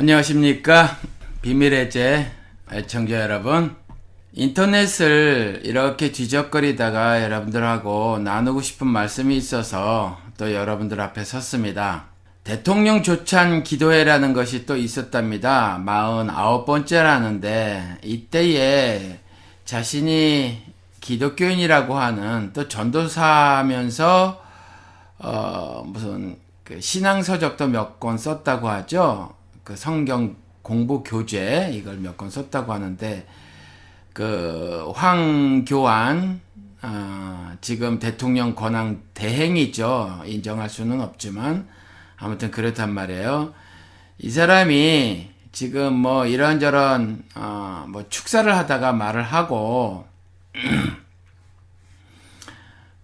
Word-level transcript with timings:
안녕하십니까. 0.00 0.96
비밀의 1.42 1.90
제 1.90 2.30
애청자 2.72 3.20
여러분. 3.20 3.74
인터넷을 4.32 5.62
이렇게 5.64 6.12
뒤적거리다가 6.12 7.24
여러분들하고 7.24 8.18
나누고 8.18 8.62
싶은 8.62 8.86
말씀이 8.86 9.36
있어서 9.36 10.20
또 10.36 10.54
여러분들 10.54 11.00
앞에 11.00 11.24
섰습니다. 11.24 12.04
대통령 12.44 13.02
조찬 13.02 13.64
기도회라는 13.64 14.34
것이 14.34 14.66
또 14.66 14.76
있었답니다. 14.76 15.82
49번째라는데 15.84 17.96
이때에 18.04 19.18
자신이 19.64 20.62
기독교인이라고 21.00 21.98
하는 21.98 22.52
또 22.52 22.68
전도사면서 22.68 24.44
어 25.18 25.82
무슨 25.84 26.38
그 26.62 26.80
신앙 26.80 27.24
서적도 27.24 27.66
몇 27.66 27.98
권 27.98 28.16
썼다고 28.16 28.68
하죠. 28.68 29.36
그 29.68 29.76
성경 29.76 30.34
공부 30.62 31.02
교재 31.04 31.70
이걸 31.74 31.98
몇 31.98 32.16
권 32.16 32.30
썼다고 32.30 32.72
하는데 32.72 33.26
그 34.14 34.90
황교안 34.94 36.40
어, 36.80 37.52
지금 37.60 37.98
대통령 37.98 38.54
권한 38.54 39.02
대행이죠. 39.12 40.22
인정할 40.24 40.70
수는 40.70 41.02
없지만 41.02 41.68
아무튼 42.16 42.50
그렇단 42.50 42.94
말이에요. 42.94 43.52
이 44.16 44.30
사람이 44.30 45.28
지금 45.52 45.92
뭐 45.92 46.24
이런저런 46.24 47.22
어, 47.34 47.84
뭐 47.88 48.08
축사를 48.08 48.50
하다가 48.56 48.92
말을 48.94 49.22
하고 49.22 50.06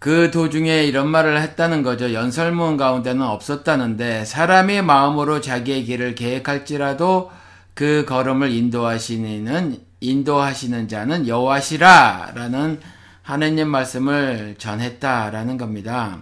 그 0.05 0.31
도중에 0.31 0.85
이런 0.85 1.09
말을 1.09 1.41
했다는 1.41 1.83
거죠. 1.83 2.13
연설문 2.13 2.77
가운데는 2.77 3.23
없었다는데 3.23 4.27
사람의 4.27 4.83
마음으로 4.83 5.41
자기의 5.41 5.85
길을 5.85 6.15
계획할지라도 6.15 7.31
그 7.73 8.05
걸음을 8.07 8.51
인도하시는 8.51 9.81
인도하시는 10.01 10.89
자는 10.89 11.27
여호와시라라는 11.27 12.81
하느님 13.23 13.69
말씀을 13.69 14.57
전했다라는 14.59 15.57
겁니다. 15.57 16.21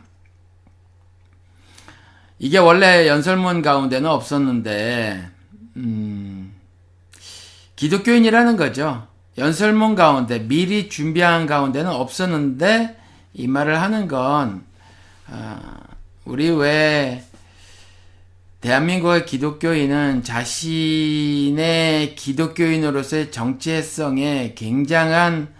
이게 2.39 2.59
원래 2.59 3.09
연설문 3.09 3.62
가운데는 3.62 4.09
없었는데 4.09 5.28
음, 5.78 6.55
기독교인이라는 7.75 8.56
거죠. 8.56 9.09
연설문 9.39 9.97
가운데 9.97 10.39
미리 10.39 10.89
준비한 10.89 11.47
가운데는 11.47 11.91
없었는데 11.91 13.02
이 13.34 13.47
말을 13.47 13.80
하는 13.80 14.08
건 14.08 14.64
어, 15.28 15.58
우리 16.25 16.50
왜 16.50 17.25
대한민국의 18.61 19.27
기독교인은 19.27 20.22
자신의 20.22 22.14
기독교인으로서의 22.14 23.33
정체성에 23.33 24.55
굉장한 24.55 25.53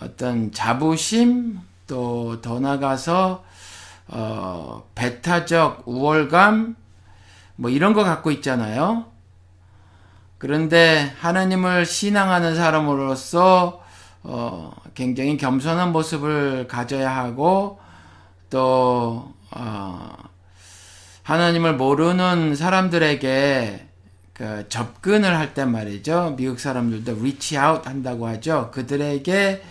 어떤 0.00 0.50
자부심 0.50 1.60
또 1.86 2.40
더 2.42 2.58
나가서 2.60 3.44
어, 4.08 4.88
배타적 4.94 5.82
우월감 5.86 6.76
뭐 7.56 7.70
이런 7.70 7.92
거 7.92 8.02
갖고 8.02 8.30
있잖아요. 8.30 9.06
그런데 10.38 11.14
하나님을 11.20 11.86
신앙하는 11.86 12.56
사람으로서 12.56 13.82
어, 14.24 14.72
굉장히 14.94 15.36
겸손한 15.36 15.92
모습을 15.92 16.66
가져야 16.68 17.14
하고 17.14 17.80
또 18.50 19.32
어, 19.50 20.12
하나님을 21.22 21.74
모르는 21.76 22.54
사람들에게 22.54 23.88
그 24.34 24.68
접근을 24.68 25.36
할 25.36 25.54
때 25.54 25.64
말이죠. 25.64 26.34
미국 26.36 26.58
사람들도 26.58 27.12
reach 27.18 27.56
out 27.56 27.88
한다고 27.88 28.26
하죠. 28.28 28.70
그들에게 28.72 29.62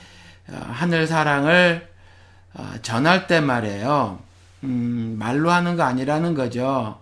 어, 0.49 0.67
하늘 0.69 1.07
사랑을 1.07 1.89
어, 2.53 2.73
전할 2.81 3.27
때 3.27 3.39
말이에요. 3.41 4.19
음, 4.63 5.15
말로 5.17 5.51
하는 5.51 5.75
거 5.75 5.83
아니라는 5.83 6.35
거죠. 6.35 6.99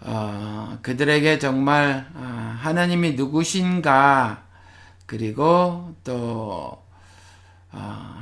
어, 0.00 0.78
그들에게 0.82 1.38
정말 1.38 2.06
어, 2.14 2.56
하나님이 2.60 3.12
누구신가 3.12 4.42
그리고 5.06 5.94
또 6.04 6.12
어, 6.14 6.83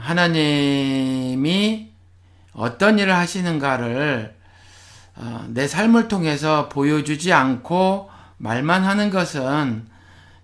하나님이 0.00 1.90
어떤 2.52 2.98
일을 2.98 3.14
하시는가를 3.14 4.34
어, 5.14 5.44
내 5.48 5.66
삶을 5.68 6.08
통해서 6.08 6.68
보여주지 6.68 7.32
않고 7.32 8.10
말만 8.38 8.84
하는 8.84 9.10
것은 9.10 9.86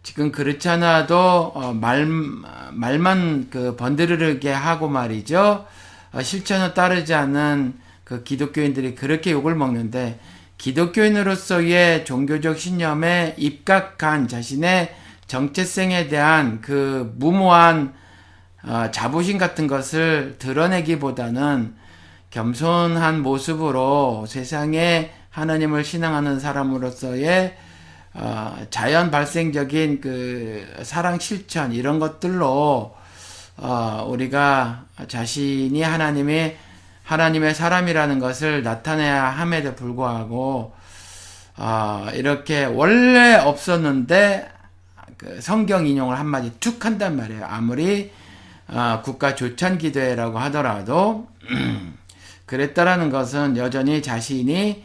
지금 0.03 0.31
그렇잖아도 0.31 1.53
어, 1.55 1.73
말 1.73 2.07
말만 2.07 3.49
그 3.51 3.77
번드르르게 3.77 4.51
하고 4.51 4.89
말이죠. 4.89 5.67
어, 6.13 6.23
실천을 6.23 6.75
따르지 6.75 7.15
않는 7.15 7.79
그 8.05 8.23
기독교인들이 8.23 8.95
그렇게 8.95 9.33
욕을 9.33 9.55
먹는데 9.55 10.21
기독교인으로서의 10.57 12.05
종교적 12.05 12.59
신념에 12.59 13.35
입각한 13.39 14.29
자신의 14.29 14.95
정체성에 15.27 16.09
대한 16.09 16.61
그 16.61 17.15
무모한 17.17 17.95
어, 18.69 18.91
자부심 18.91 19.39
같은 19.39 19.67
것을 19.67 20.37
드러내기보다는 20.39 21.75
겸손한 22.29 23.23
모습으로 23.23 24.27
세상에 24.29 25.11
하나님을 25.31 25.85
신앙하는 25.85 26.39
사람으로서의 26.39 27.57
어, 28.13 28.59
자연 28.69 29.11
발생적인 29.11 30.03
그 30.03 30.67
사랑 30.83 31.19
실천 31.19 31.73
이런 31.73 31.99
것들로 31.99 32.95
어, 33.57 34.07
우리가 34.07 34.85
자신이 35.09 35.81
하나님의 35.81 36.59
하나님의 37.05 37.55
사람이라는 37.55 38.19
것을 38.19 38.63
나타내야 38.63 39.25
함에도 39.25 39.75
불구하고 39.75 40.75
어, 41.57 42.07
이렇게 42.13 42.67
원래 42.67 43.35
없었는데 43.37 44.47
그 45.17 45.41
성경 45.41 45.87
인용을 45.87 46.19
한마디 46.19 46.53
툭 46.61 46.85
한단 46.85 47.17
말이에요. 47.17 47.47
아무리 47.47 48.18
어, 48.69 49.01
국가 49.03 49.35
조찬 49.35 49.79
기도회라고 49.79 50.39
하더라도 50.39 51.29
그랬다라는 52.47 53.11
것은 53.11 53.57
여전히 53.57 54.03
자신이 54.03 54.85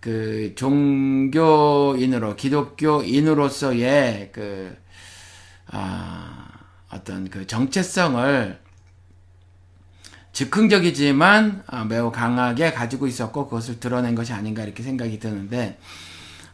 그 0.00 0.52
종교인으로 0.56 2.36
기독교인으로서의 2.36 4.30
그 4.32 4.76
아, 5.70 6.48
어떤 6.90 7.28
그 7.30 7.46
정체성을 7.46 8.60
즉흥적이지만 10.32 11.64
아, 11.66 11.84
매우 11.84 12.10
강하게 12.10 12.72
가지고 12.72 13.06
있었고 13.06 13.44
그것을 13.46 13.78
드러낸 13.78 14.14
것이 14.14 14.32
아닌가 14.32 14.64
이렇게 14.64 14.82
생각이 14.82 15.18
드는데 15.18 15.78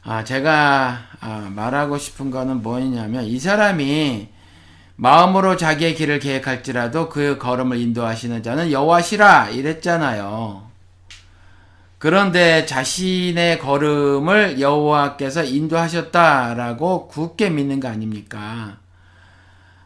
아, 0.02 0.24
제가 0.24 0.98
아, 1.20 1.50
말하고 1.54 1.98
싶은 1.98 2.30
거는 2.30 2.62
뭐냐면 2.62 3.24
이 3.24 3.38
사람이 3.38 4.28
마음으로 5.00 5.56
자기의 5.56 5.94
길을 5.94 6.18
계획할지라도 6.18 7.08
그 7.08 7.38
걸음을 7.38 7.78
인도하시는 7.78 8.42
자는 8.42 8.72
여호와시라 8.72 9.50
이랬잖아요. 9.50 10.68
그런데 11.98 12.66
자신의 12.66 13.60
걸음을 13.60 14.60
여호와께서 14.60 15.44
인도하셨다라고 15.44 17.06
굳게 17.06 17.48
믿는 17.50 17.78
거 17.78 17.86
아닙니까? 17.86 18.78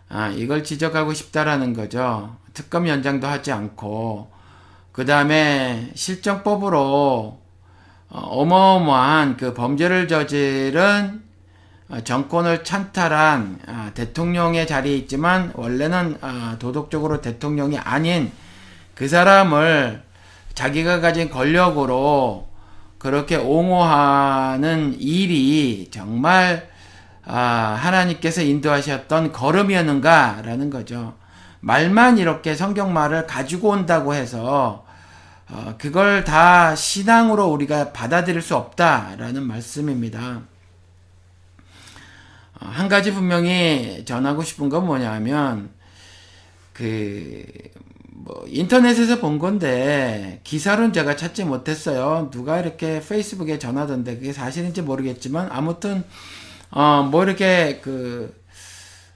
아, 0.09 0.29
이걸 0.29 0.65
지적하고 0.65 1.13
싶다라는 1.13 1.75
거죠. 1.75 2.37
특검 2.55 2.89
연장도 2.89 3.27
하지 3.27 3.53
않고 3.53 4.31
그 4.93 5.05
다음에 5.05 5.91
실정법으로 5.95 7.39
어, 8.09 8.19
어마어마한 8.19 9.37
그 9.37 9.53
범죄를 9.53 10.09
저지른 10.09 11.23
어, 11.23 11.32
정권을 12.01 12.65
찬탈한 12.65 13.59
아, 13.67 13.91
대통령의 13.95 14.67
자리에 14.67 14.97
있지만 14.97 15.53
원래는 15.55 16.17
아, 16.23 16.57
도덕적으로 16.59 17.21
대통령이 17.21 17.79
아닌 17.79 18.33
그 18.95 19.09
사람을 19.09 20.03
자기가 20.55 21.01
가진 21.01 21.31
권력으로 21.31 22.49
그렇게 22.99 23.37
옹호하는 23.37 24.97
일이 24.99 25.89
정말 25.91 26.71
아, 27.25 27.79
하나님께서 27.79 28.43
인도하셨던 28.43 29.33
걸음이었는가라는 29.33 30.71
거죠. 30.71 31.15
말만 31.61 32.19
이렇게 32.19 32.55
성경말을 32.55 33.27
가지고 33.27 33.69
온다고 33.69 34.15
해서 34.15 34.85
어, 35.51 35.75
그걸 35.79 36.25
다 36.25 36.75
신앙으로 36.75 37.47
우리가 37.49 37.93
받아들일 37.93 38.41
수 38.41 38.57
없다라는 38.57 39.43
말씀입니다. 39.43 40.41
어, 42.63 42.69
한 42.69 42.89
가지 42.89 43.13
분명히 43.13 44.05
전하고 44.05 44.43
싶은 44.43 44.69
건 44.69 44.87
뭐냐면 44.87 45.71
그 46.73 47.45
뭐 48.25 48.45
인터넷에서 48.47 49.19
본 49.19 49.39
건데 49.39 50.41
기사로는 50.45 50.93
제가 50.93 51.17
찾지 51.17 51.45
못했어요. 51.45 52.31
누가 52.31 52.61
이렇게 52.61 53.01
페이스북에 53.01 53.59
전하던데 53.59 54.17
그게 54.17 54.33
사실인지 54.33 54.83
모르겠지만 54.83 55.49
아무튼 55.51 56.05
어 56.71 57.03
뭐 57.11 57.25
이렇게 57.25 57.81
그 57.83 58.35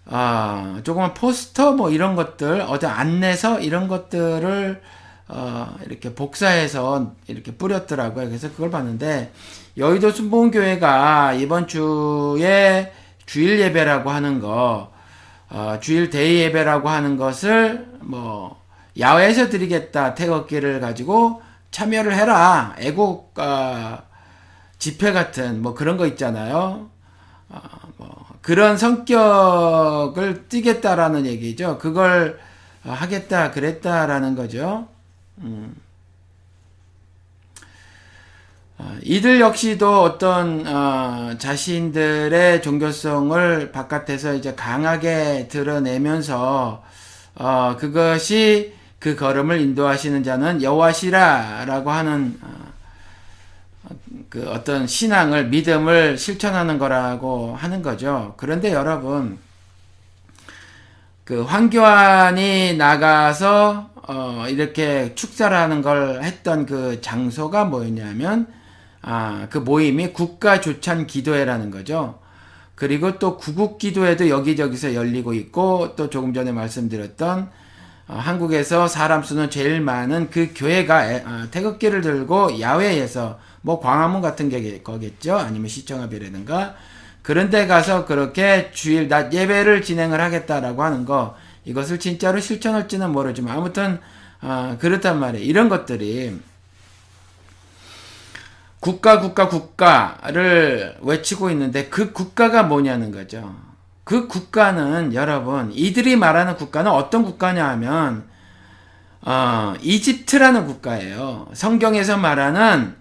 아, 0.07 0.81
조그만 0.85 1.15
포스터 1.15 1.73
뭐 1.73 1.91
이런 1.91 2.15
것들, 2.17 2.61
어디 2.63 2.87
안내서 2.87 3.61
이런 3.61 3.89
것들을 3.89 4.81
어, 5.29 5.77
이렇게 5.87 6.15
복사해서 6.15 7.15
이렇게 7.27 7.53
뿌렸더라고요. 7.53 8.29
그래서 8.29 8.51
그걸 8.51 8.71
봤는데, 8.71 9.33
여의도 9.77 10.13
순복음교회가 10.13 11.35
이번 11.35 11.67
주에 11.67 12.93
주일 13.27 13.61
예배라고 13.61 14.11
하는 14.11 14.41
거, 14.41 14.93
어, 15.51 15.79
주일 15.81 16.11
대의 16.11 16.41
예배라고 16.43 16.89
하는 16.89 17.17
것을 17.17 17.87
뭐, 18.01 18.61
야외에서 18.99 19.49
드리겠다. 19.49 20.15
태극기를 20.15 20.81
가지고 20.81 21.43
참여를 21.71 22.15
해라. 22.15 22.75
애국, 22.79 23.39
어, 23.39 23.99
집회 24.79 25.13
같은 25.13 25.63
뭐 25.63 25.75
그런 25.75 25.97
거 25.97 26.07
있잖아요. 26.07 26.89
어, 27.49 27.61
뭐 27.97 28.27
그런 28.41 28.77
성격을 28.77 30.49
띠겠다라는 30.49 31.27
얘기죠. 31.27 31.79
그걸 31.79 32.39
하겠다, 32.83 33.51
그랬다라는 33.51 34.37
거죠. 34.37 34.89
음. 35.39 35.75
어, 38.79 38.95
이들 39.03 39.41
역시도 39.41 40.03
어떤 40.03 40.67
어, 40.67 41.35
자신들의 41.39 42.61
종교성을 42.61 43.73
바깥에서 43.73 44.35
이제 44.35 44.55
강하게 44.55 45.49
드러내면서 45.49 46.83
어, 47.37 47.77
그것이 47.79 48.75
그 48.99 49.17
걸음을 49.17 49.61
인도하시는 49.61 50.23
자는 50.23 50.63
여호와시라라고 50.63 51.91
하는 51.91 52.39
어, 52.43 52.75
그 54.29 54.47
어떤 54.51 54.87
신앙을 54.87 55.47
믿음을 55.49 56.19
실천하는 56.19 56.79
거라고 56.79 57.57
하는 57.57 57.81
거죠. 57.81 58.35
그런데 58.37 58.73
여러분 58.73 59.39
그 61.25 61.43
황교안이 61.43 62.77
나가서 62.77 63.91
어 64.09 64.45
이렇게 64.49 65.15
축사를 65.15 65.57
하는 65.57 65.83
걸 65.83 66.23
했던 66.23 66.67
그 66.67 67.01
장소가 67.01 67.65
뭐였냐면 67.65 68.47
아 69.09 69.47
그 69.51 69.59
모임이 69.59 70.13
국가 70.13 70.61
조찬 70.61 71.07
기도회라는 71.07 71.71
거죠. 71.71 72.19
그리고 72.75 73.19
또 73.19 73.37
구국 73.39 73.79
기도회도 73.79 74.29
여기저기서 74.29 74.95
열리고 74.95 75.33
있고 75.33 75.95
또 75.97 76.11
조금 76.11 76.35
전에 76.35 76.53
말씀드렸던 76.53 77.49
어, 78.09 78.15
한국에서 78.15 78.87
사람 78.89 79.23
수는 79.23 79.49
제일 79.51 79.81
많은 79.81 80.31
그 80.31 80.53
교회가 80.55 81.11
에, 81.11 81.25
어, 81.25 81.47
태극기를 81.51 82.03
들고 82.03 82.61
야외에서 82.61 83.39
뭐 83.63 83.81
광화문 83.81 84.21
같은 84.21 84.49
게 84.49 84.83
거겠죠. 84.83 85.37
아니면 85.37 85.69
시청합이라든가 85.69 86.75
그런 87.23 87.51
데 87.51 87.67
가서 87.67 88.07
그렇게 88.07 88.71
주일 88.73 89.09
낮 89.09 89.33
예배를 89.33 89.83
진행을 89.83 90.21
하겠다라고 90.21 90.83
하는 90.83 91.05
거 91.05 91.37
이것을 91.65 91.99
진짜로 91.99 92.41
실천할지는 92.41 93.11
모르지만 93.11 93.57
아무튼 93.57 94.01
어, 94.43 94.77
그렇단 94.81 95.19
말이에요. 95.19 95.45
이런 95.45 95.69
것들이 95.69 96.39
국가 98.87 99.19
국가 99.19 99.49
국가를 99.49 100.97
외치고 101.01 101.51
있는데 101.51 101.89
그 101.89 102.13
국가가 102.13 102.63
뭐냐는 102.63 103.11
거죠. 103.11 103.53
그 104.05 104.29
국가는 104.29 105.13
여러분 105.13 105.73
이들이 105.73 106.15
말하는 106.15 106.55
국가는 106.55 106.89
어떤 106.89 107.25
국가냐 107.25 107.69
하면 107.71 108.29
어, 109.23 109.75
이집트라는 109.83 110.67
국가예요. 110.67 111.49
성경에서 111.53 112.17
말하는 112.17 112.95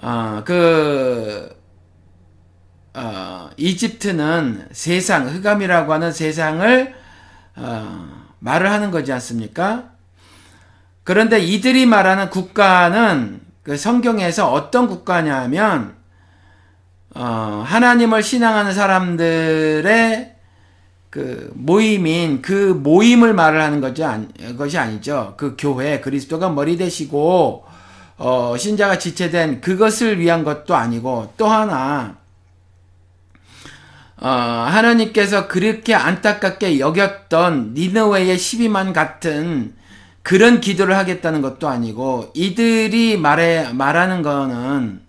어, 0.00 0.42
그, 0.44 1.52
어, 2.94 3.50
이집트는 3.56 4.68
세상, 4.70 5.26
흑암이라고 5.28 5.92
하는 5.92 6.12
세상을, 6.12 6.94
어, 7.56 8.08
말을 8.38 8.70
하는 8.70 8.92
거지 8.92 9.12
않습니까? 9.12 9.90
그런데 11.02 11.40
이들이 11.40 11.86
말하는 11.86 12.30
국가는 12.30 13.51
그 13.62 13.76
성경에서 13.76 14.52
어떤 14.52 14.88
국가냐면, 14.88 15.94
어, 17.14 17.62
하나님을 17.66 18.22
신앙하는 18.22 18.72
사람들의 18.72 20.36
그 21.10 21.50
모임인 21.54 22.42
그 22.42 22.52
모임을 22.52 23.34
말을 23.34 23.60
하는 23.60 23.80
것이, 23.80 24.02
아니, 24.02 24.26
것이 24.56 24.78
아니죠. 24.78 25.34
그 25.36 25.56
교회, 25.58 26.00
그리스도가 26.00 26.48
머리 26.48 26.76
되시고, 26.76 27.66
어, 28.24 28.56
신자가 28.56 28.98
지체된 28.98 29.60
그것을 29.60 30.20
위한 30.20 30.44
것도 30.44 30.76
아니고 30.76 31.32
또 31.36 31.48
하나 31.48 32.18
어, 34.16 34.28
하나님께서 34.28 35.48
그렇게 35.48 35.92
안타깝게 35.92 36.78
여겼던 36.78 37.74
니느웨의 37.74 38.36
12만 38.36 38.92
같은 38.92 39.74
그런 40.22 40.60
기도를 40.60 40.96
하겠다는 40.96 41.42
것도 41.42 41.68
아니고 41.68 42.30
이들이 42.34 43.16
말해 43.16 43.72
말하는 43.72 44.22
거는 44.22 45.00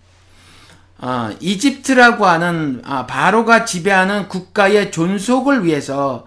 어, 0.99 1.29
이집트라고 1.39 2.25
하는 2.25 2.81
아, 2.85 3.05
바로가 3.05 3.65
지배하는 3.65 4.29
국가의 4.29 4.91
존속을 4.91 5.65
위해서 5.65 6.25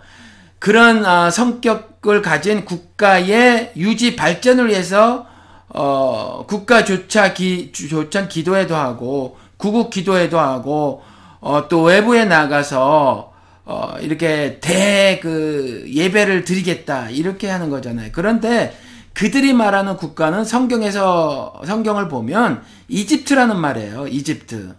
그런 0.58 1.04
아, 1.06 1.30
성격을 1.30 2.20
가진 2.22 2.64
국가의 2.64 3.72
유지 3.76 4.16
발전을 4.16 4.68
위해서 4.68 5.26
어, 5.68 6.44
국가 6.46 6.84
조차 6.84 7.34
기, 7.34 7.72
조찬 7.72 8.28
기도회도 8.28 8.74
하고, 8.74 9.36
구국 9.56 9.90
기도회도 9.90 10.38
하고, 10.38 11.02
어, 11.40 11.68
또 11.68 11.82
외부에 11.82 12.24
나가서, 12.24 13.32
어, 13.66 13.96
이렇게 14.00 14.58
대, 14.60 15.18
그, 15.20 15.84
예배를 15.88 16.44
드리겠다. 16.44 17.10
이렇게 17.10 17.50
하는 17.50 17.68
거잖아요. 17.68 18.10
그런데 18.12 18.76
그들이 19.12 19.52
말하는 19.54 19.96
국가는 19.96 20.44
성경에서, 20.44 21.62
성경을 21.66 22.08
보면 22.08 22.62
이집트라는 22.88 23.58
말이에요. 23.58 24.06
이집트. 24.06 24.76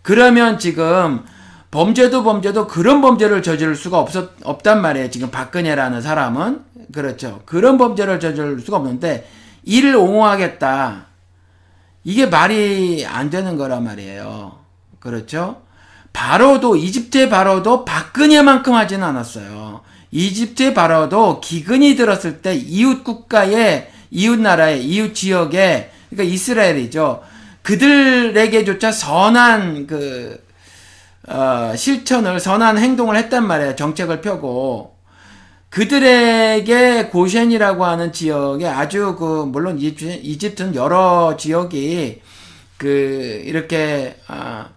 그러면 0.00 0.58
지금 0.58 1.22
범죄도 1.70 2.24
범죄도 2.24 2.66
그런 2.66 3.02
범죄를 3.02 3.42
저지를 3.42 3.74
수가 3.74 3.98
없었, 3.98 4.30
없단 4.42 4.80
말이에요. 4.80 5.10
지금 5.10 5.30
박근혜라는 5.30 6.00
사람은. 6.00 6.64
그렇죠. 6.92 7.42
그런 7.44 7.76
범죄를 7.76 8.20
저지를 8.20 8.60
수가 8.60 8.78
없는데, 8.78 9.28
이를 9.64 9.96
옹호하겠다. 9.96 11.06
이게 12.04 12.26
말이 12.26 13.04
안 13.06 13.28
되는 13.28 13.58
거란 13.58 13.84
말이에요. 13.84 14.58
그렇죠? 14.98 15.63
바로도, 16.14 16.76
이집트의 16.76 17.28
바로도 17.28 17.84
박근혜만큼 17.84 18.72
하지는 18.72 19.04
않았어요. 19.04 19.82
이집트의 20.10 20.72
바로도 20.72 21.40
기근이 21.40 21.96
들었을 21.96 22.40
때 22.40 22.54
이웃 22.54 23.04
국가의, 23.04 23.90
이웃 24.10 24.40
나라의, 24.40 24.82
이웃 24.86 25.12
지역에, 25.12 25.90
그러니까 26.08 26.32
이스라엘이죠. 26.32 27.22
그들에게조차 27.62 28.92
선한 28.92 29.86
그, 29.86 30.42
어, 31.26 31.72
실천을, 31.76 32.38
선한 32.38 32.78
행동을 32.78 33.16
했단 33.16 33.46
말이에요. 33.46 33.76
정책을 33.76 34.20
펴고. 34.20 34.94
그들에게 35.70 37.06
고셴이라고 37.06 37.84
하는 37.84 38.12
지역에 38.12 38.68
아주 38.68 39.16
그 39.18 39.44
물론 39.44 39.80
이집트는 39.80 40.76
여러 40.76 41.36
지역이 41.36 42.20
그 42.78 43.42
이렇게 43.44 44.16
아 44.28 44.68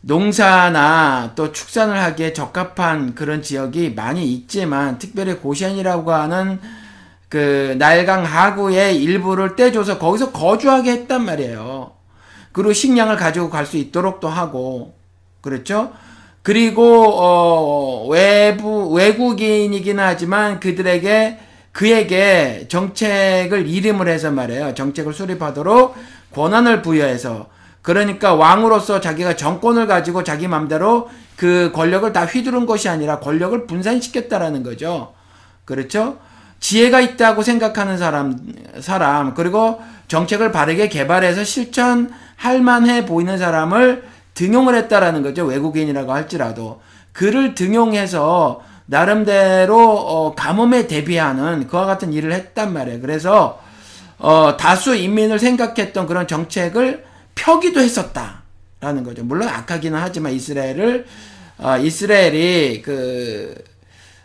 농사나 0.00 1.32
또 1.34 1.52
축산을 1.52 2.00
하기에 2.00 2.32
적합한 2.32 3.14
그런 3.14 3.42
지역이 3.42 3.94
많이 3.94 4.32
있지만 4.32 4.98
특별히 4.98 5.34
고셴이라고 5.34 6.12
하는 6.12 6.60
그 7.28 7.74
날강 7.78 8.24
하구의 8.24 9.02
일부를 9.02 9.56
떼줘서 9.56 9.98
거기서 9.98 10.32
거주하게 10.32 10.92
했단 10.92 11.24
말이에요. 11.24 11.92
그리고 12.52 12.72
식량을 12.72 13.16
가지고 13.16 13.50
갈 13.50 13.66
수 13.66 13.76
있도록 13.76 14.20
또 14.20 14.28
하고 14.28 14.94
그렇죠? 15.42 15.92
그리고 16.42 17.12
어, 17.18 18.06
외부 18.08 18.90
외국인이긴 18.92 19.98
하지만 20.00 20.58
그들에게 20.60 21.38
그에게 21.72 22.66
정책을 22.68 23.68
이름을 23.68 24.08
해서 24.08 24.30
말해요. 24.30 24.74
정책을 24.74 25.12
수립하도록 25.12 25.94
권한을 26.34 26.82
부여해서 26.82 27.48
그러니까 27.82 28.34
왕으로서 28.34 29.00
자기가 29.00 29.36
정권을 29.36 29.86
가지고 29.86 30.24
자기 30.24 30.48
맘대로 30.48 31.08
그 31.36 31.70
권력을 31.74 32.12
다 32.12 32.24
휘두른 32.24 32.66
것이 32.66 32.88
아니라 32.88 33.20
권력을 33.20 33.66
분산시켰다라는 33.66 34.62
거죠. 34.62 35.14
그렇죠? 35.64 36.18
지혜가 36.60 37.00
있다고 37.00 37.42
생각하는 37.42 37.96
사람, 37.98 38.36
사람, 38.80 39.34
그리고 39.34 39.80
정책을 40.08 40.50
바르게 40.50 40.88
개발해서 40.88 41.44
실천할 41.44 42.60
만해 42.62 43.06
보이는 43.06 43.38
사람을 43.38 44.04
등용을 44.34 44.74
했다라는 44.74 45.22
거죠. 45.22 45.44
외국인이라고 45.44 46.12
할지라도. 46.12 46.80
그를 47.12 47.54
등용해서 47.54 48.62
나름대로 48.86 49.78
어, 49.78 50.34
가뭄에 50.34 50.86
대비하는 50.86 51.66
그와 51.68 51.84
같은 51.84 52.12
일을 52.12 52.32
했단 52.32 52.72
말이에요. 52.72 53.00
그래서 53.00 53.60
어, 54.18 54.56
다수 54.58 54.94
인민을 54.94 55.38
생각했던 55.38 56.06
그런 56.06 56.26
정책을 56.26 57.04
펴기도 57.38 57.80
했었다라는 57.80 59.04
거죠. 59.04 59.22
물론 59.24 59.48
악하기는 59.48 59.98
하지만 59.98 60.32
이스라엘을 60.32 61.06
어, 61.58 61.78
이스라엘이 61.78 62.82
그 62.82 63.54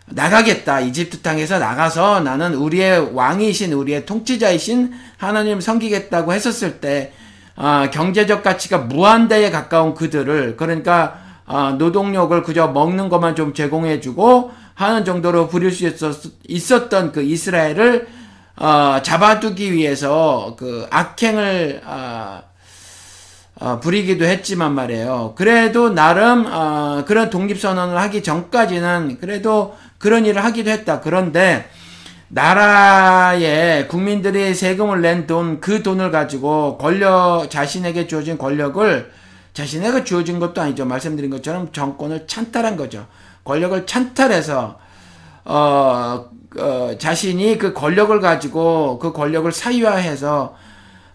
나가겠다 0.05 0.81
이집트 0.81 1.21
땅에서 1.21 1.59
나가서 1.59 2.19
나는 2.19 2.53
우리의 2.55 3.13
왕이신 3.13 3.73
우리의 3.73 4.05
통치자이신 4.05 4.93
하나님 5.17 5.61
섬기겠다고 5.61 6.33
했었을 6.33 6.79
때 6.81 7.13
어, 7.55 7.85
경제적 7.91 8.43
가치가 8.43 8.79
무한대에 8.79 9.51
가까운 9.51 9.93
그들을 9.93 10.57
그러니까 10.57 11.19
어, 11.45 11.75
노동력을 11.77 12.41
그저 12.43 12.67
먹는 12.67 13.09
것만 13.09 13.35
좀 13.35 13.53
제공해주고 13.53 14.51
하는 14.73 15.05
정도로 15.05 15.47
부릴 15.47 15.71
수 15.71 15.87
있었, 15.87 16.15
있었던 16.47 17.11
그 17.11 17.21
이스라엘을 17.21 18.07
어, 18.55 18.97
잡아두기 19.01 19.73
위해서 19.73 20.55
그 20.57 20.87
악행을 20.89 21.81
어, 21.85 22.43
어, 23.59 23.79
부리기도 23.79 24.25
했지만 24.25 24.73
말이에요. 24.73 25.33
그래도 25.35 25.89
나름 25.89 26.45
어, 26.47 27.03
그런 27.05 27.29
독립선언을 27.29 27.97
하기 27.97 28.23
전까지는 28.23 29.17
그래도 29.19 29.75
그런 29.99 30.25
일을 30.25 30.43
하기도 30.43 30.71
했다. 30.71 31.01
그런데 31.01 31.69
나라의 32.29 33.87
국민들이 33.87 34.55
세금을 34.55 35.01
낸 35.01 35.27
돈, 35.27 35.61
그 35.61 35.83
돈을 35.83 36.09
가지고 36.09 36.79
권력, 36.79 37.47
자신에게 37.49 38.07
주어진 38.07 38.39
권력을 38.39 39.11
자신에게 39.53 40.03
주어진 40.03 40.39
것도 40.39 40.59
아니죠. 40.59 40.83
말씀드린 40.85 41.29
것처럼 41.29 41.71
정권을 41.71 42.25
찬탈한 42.25 42.75
거죠. 42.75 43.05
권력을 43.43 43.85
찬탈해서, 43.85 44.79
어, 45.45 46.25
어, 46.57 46.91
자신이 46.97 47.59
그 47.59 47.71
권력을 47.71 48.19
가지고 48.19 48.97
그 48.97 49.13
권력을 49.13 49.51
사유화해서, 49.51 50.55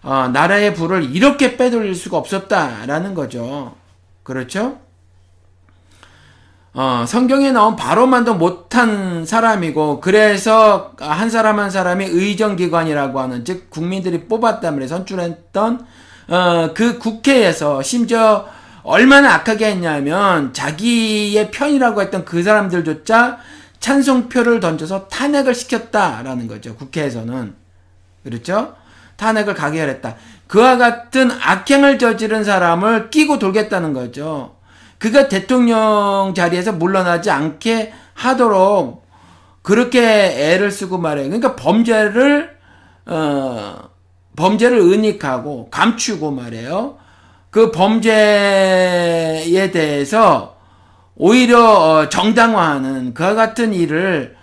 어, 0.01 0.29
나라의 0.31 0.73
부를 0.73 1.15
이렇게 1.15 1.57
빼돌릴 1.57 1.95
수가 1.95 2.17
없었다라는 2.17 3.13
거죠. 3.13 3.75
그렇죠? 4.23 4.79
어, 6.73 7.03
성경에 7.07 7.51
나온 7.51 7.75
바로만도 7.75 8.35
못한 8.35 9.25
사람이고 9.25 9.99
그래서 10.01 10.93
한 10.99 11.29
사람 11.29 11.59
한 11.59 11.69
사람이 11.69 12.05
의정기관이라고 12.05 13.19
하는 13.19 13.43
즉 13.43 13.69
국민들이 13.69 14.25
뽑았다면 14.27 14.87
선출했던 14.87 15.85
어, 16.29 16.73
그 16.75 16.99
국회에서 16.99 17.81
심지어 17.81 18.47
얼마나 18.83 19.33
악하게 19.33 19.71
했냐면 19.71 20.53
자기의 20.53 21.51
편이라고 21.51 22.01
했던 22.01 22.23
그 22.23 22.43
사람들조차 22.43 23.39
찬송표를 23.79 24.59
던져서 24.59 25.07
탄핵을 25.07 25.55
시켰다라는 25.55 26.47
거죠. 26.47 26.75
국회에서는. 26.75 27.55
그렇죠? 28.23 28.75
탄핵을 29.19 29.53
가결했다. 29.53 30.15
그와 30.47 30.77
같은 30.77 31.29
악행을 31.29 31.99
저지른 31.99 32.43
사람을 32.43 33.09
끼고 33.11 33.37
돌겠다는 33.37 33.93
거죠. 33.93 34.55
그가 34.97 35.27
대통령 35.27 36.33
자리에서 36.35 36.71
물러나지 36.71 37.29
않게 37.29 37.93
하도록 38.13 39.05
그렇게 39.61 40.01
애를 40.01 40.71
쓰고 40.71 40.97
말해요. 40.97 41.25
그러니까 41.27 41.55
범죄를 41.55 42.57
어 43.05 43.89
범죄를 44.35 44.79
은닉하고 44.79 45.69
감추고 45.69 46.31
말해요. 46.31 46.97
그 47.49 47.71
범죄에 47.71 48.11
대해서 49.71 50.55
오히려 51.15 51.61
어, 51.61 52.09
정당화하는 52.09 53.13
그와 53.13 53.33
같은 53.35 53.73
일을 53.73 54.38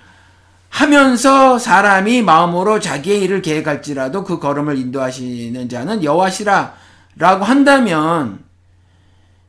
하면서 0.76 1.58
사람이 1.58 2.20
마음으로 2.20 2.80
자기의 2.80 3.22
일을 3.22 3.40
계획할지라도 3.40 4.24
그 4.24 4.38
걸음을 4.38 4.76
인도하시는 4.76 5.70
자는 5.70 6.04
여호와시라라고 6.04 7.44
한다면 7.44 8.40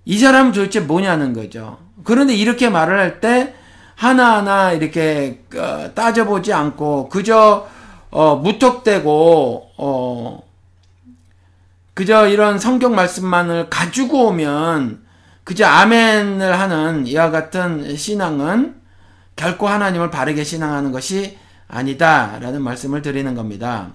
이 0.05 0.17
사람은 0.17 0.53
도대체 0.53 0.79
뭐냐는 0.79 1.34
거죠. 1.34 1.79
그런데 2.05 2.34
이렇게 2.34 2.69
말을 2.69 2.98
할 2.98 3.19
때 3.19 3.53
하나하나 3.96 4.72
이렇게 4.72 5.43
어, 5.53 5.91
따져보지 5.93 6.53
않고 6.53 7.10
그저 7.10 7.67
어, 8.10 8.38
무턱대고 8.38 9.72
어, 9.75 10.43
그저 11.93 12.27
이런 12.27 12.57
성경 12.57 12.96
말씀만을 12.96 13.69
가지고 13.69 14.27
오면 14.27 15.03
그저 15.43 15.65
아멘을 15.65 16.57
하는 16.57 17.05
이와 17.05 17.31
같은 17.31 17.98
신앙은 17.98 18.76
결코 19.38 19.70
하나님을 19.70 20.12
바르게 20.12 20.44
신앙하는 20.44 20.91
것이 20.91 21.38
아니다라는 21.70 22.62
말씀을 22.62 23.01
드리는 23.01 23.34
겁니다. 23.34 23.94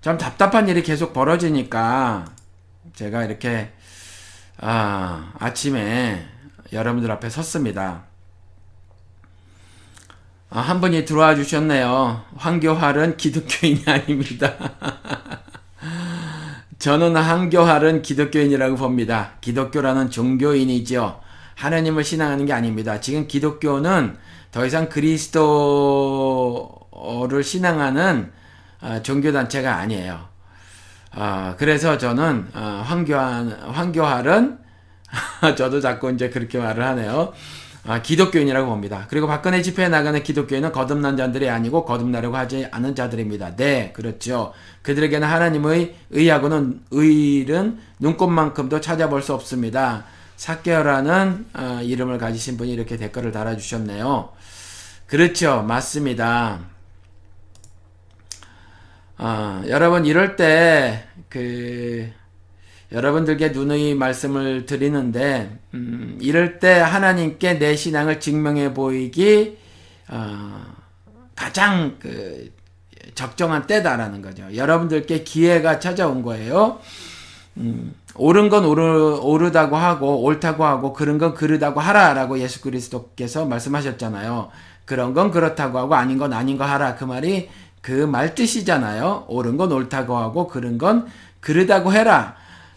참 0.00 0.18
답답한 0.18 0.68
일이 0.68 0.82
계속 0.82 1.12
벌어지니까 1.14 2.26
제가 2.94 3.24
이렇게 3.24 3.72
아, 4.58 5.32
아침에 5.38 6.28
여러분들 6.72 7.10
앞에 7.10 7.30
섰습니다. 7.30 8.04
아, 10.50 10.60
한 10.60 10.80
분이 10.80 11.04
들어와 11.06 11.34
주셨네요. 11.34 12.22
황교할은 12.36 13.16
기독교인이 13.16 13.84
아닙니다. 13.86 14.54
저는 16.84 17.16
황교할은 17.16 18.02
기독교인이라고 18.02 18.76
봅니다. 18.76 19.30
기독교라는 19.40 20.10
종교인이죠. 20.10 21.18
하나님을 21.54 22.04
신앙하는 22.04 22.44
게 22.44 22.52
아닙니다. 22.52 23.00
지금 23.00 23.26
기독교는 23.26 24.18
더 24.50 24.66
이상 24.66 24.90
그리스도를 24.90 25.32
신앙하는 27.42 28.30
아, 28.82 29.00
종교단체가 29.00 29.76
아니에요. 29.76 30.28
아, 31.12 31.56
그래서 31.56 31.96
저는 31.96 32.48
아, 32.52 32.84
황교안, 32.84 33.50
황교할은 33.50 34.58
저도 35.56 35.80
자꾸 35.80 36.12
이제 36.12 36.28
그렇게 36.28 36.58
말을 36.58 36.84
하네요. 36.84 37.32
아, 37.86 38.00
기독교인이라고 38.00 38.66
봅니다. 38.68 39.06
그리고 39.10 39.26
박근혜 39.26 39.60
집회에 39.60 39.88
나가는 39.88 40.22
기독교인은 40.22 40.72
거듭난 40.72 41.16
자들이 41.16 41.50
아니고 41.50 41.84
거듭나려고 41.84 42.36
하지 42.36 42.66
않은 42.70 42.94
자들입니다. 42.94 43.56
네, 43.56 43.92
그렇죠. 43.94 44.52
그들에게는 44.82 45.26
하나님의 45.28 45.94
의하고는 46.10 46.80
의일은 46.90 47.78
눈꽃만큼도 47.98 48.80
찾아볼 48.80 49.22
수 49.22 49.34
없습니다. 49.34 50.04
사케어라는 50.36 51.46
어, 51.54 51.80
이름을 51.82 52.18
가지신 52.18 52.56
분이 52.56 52.72
이렇게 52.72 52.96
댓글을 52.96 53.32
달아주셨네요. 53.32 54.30
그렇죠. 55.06 55.62
맞습니다. 55.62 56.60
아, 59.16 59.62
여러분 59.68 60.06
이럴 60.06 60.36
때 60.36 61.14
그 61.34 62.08
여러분들께 62.94 63.48
누누이 63.48 63.94
말씀을 63.94 64.66
드리는데 64.66 65.58
음, 65.74 66.16
이럴 66.20 66.60
때 66.60 66.78
하나님께 66.78 67.58
내 67.58 67.74
신앙을 67.74 68.20
증명해 68.20 68.72
보이기 68.72 69.58
어, 70.08 70.64
가장 71.34 71.96
그 71.98 72.52
적정한 73.14 73.66
때다라는 73.66 74.22
거죠. 74.22 74.46
여러분들께 74.54 75.24
기회가 75.24 75.80
찾아온 75.80 76.22
거예요. 76.22 76.78
음, 77.56 77.94
옳은 78.14 78.48
건 78.48 78.64
오르, 78.64 79.18
오르다고 79.20 79.76
하고 79.76 80.22
옳다고 80.22 80.64
하고 80.64 80.92
그런 80.92 81.18
건 81.18 81.34
그르다고 81.34 81.80
하라라고 81.80 82.38
예수 82.38 82.60
그리스도께서 82.60 83.44
말씀하셨잖아요. 83.44 84.50
그런 84.84 85.14
건 85.14 85.30
그렇다고 85.32 85.78
하고 85.78 85.94
아닌 85.96 86.18
건 86.18 86.32
아닌 86.32 86.56
거 86.56 86.64
하라 86.64 86.94
그 86.94 87.04
말이 87.04 87.48
그 87.84 88.06
말 88.06 88.34
뜻이잖아요. 88.34 89.26
옳은 89.28 89.58
건 89.58 89.70
옳다고 89.70 90.16
하고 90.16 90.48
그른 90.48 90.78
건 90.78 91.06
그르다고 91.40 91.92
해라. 91.92 92.34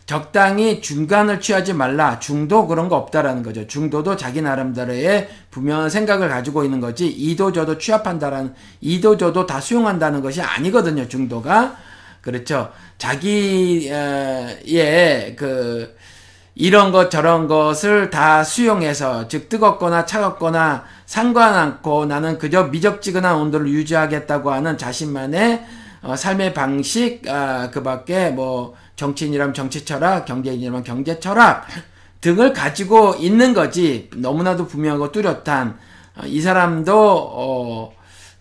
적당히 0.07 0.81
중간을 0.81 1.41
취하지 1.41 1.73
말라. 1.73 2.17
중도 2.17 2.65
그런 2.65 2.87
거 2.87 2.95
없다라는 2.95 3.43
거죠. 3.43 3.67
중도도 3.67 4.15
자기 4.15 4.41
나름대로의 4.41 5.29
분명한 5.51 5.89
생각을 5.89 6.29
가지고 6.29 6.63
있는 6.63 6.79
거지. 6.79 7.07
이도 7.07 7.51
저도 7.51 7.77
취합한다라는 7.77 8.55
이도 8.79 9.17
저도 9.17 9.45
다 9.45 9.59
수용한다는 9.59 10.21
것이 10.21 10.41
아니거든요. 10.41 11.09
중도가 11.09 11.75
그렇죠. 12.21 12.71
자기의 12.97 13.91
그 15.35 15.93
이런 16.55 16.93
것 16.93 17.11
저런 17.11 17.49
것을 17.49 18.09
다 18.09 18.45
수용해서 18.45 19.27
즉 19.27 19.49
뜨겁거나 19.49 20.05
차갑거나 20.05 20.85
상관않고 21.05 22.05
나는 22.05 22.37
그저 22.37 22.63
미적지근한 22.63 23.35
온도를 23.35 23.67
유지하겠다고 23.67 24.51
하는 24.51 24.77
자신만의 24.77 25.65
어, 26.03 26.15
삶의 26.15 26.53
방식 26.53 27.27
아, 27.27 27.69
그밖에 27.71 28.29
뭐 28.29 28.75
정치인이라면 28.97 29.53
정치 29.53 29.85
철학 29.85 30.25
경제인이라면 30.25 30.83
경제 30.83 31.19
철학 31.19 31.65
등을 32.19 32.51
가지고 32.51 33.15
있는 33.15 33.53
거지 33.53 34.09
너무나도 34.15 34.67
분명하고 34.67 35.11
뚜렷한 35.11 35.77
어, 36.17 36.25
이 36.25 36.41
사람도 36.41 36.93
어, 36.95 37.93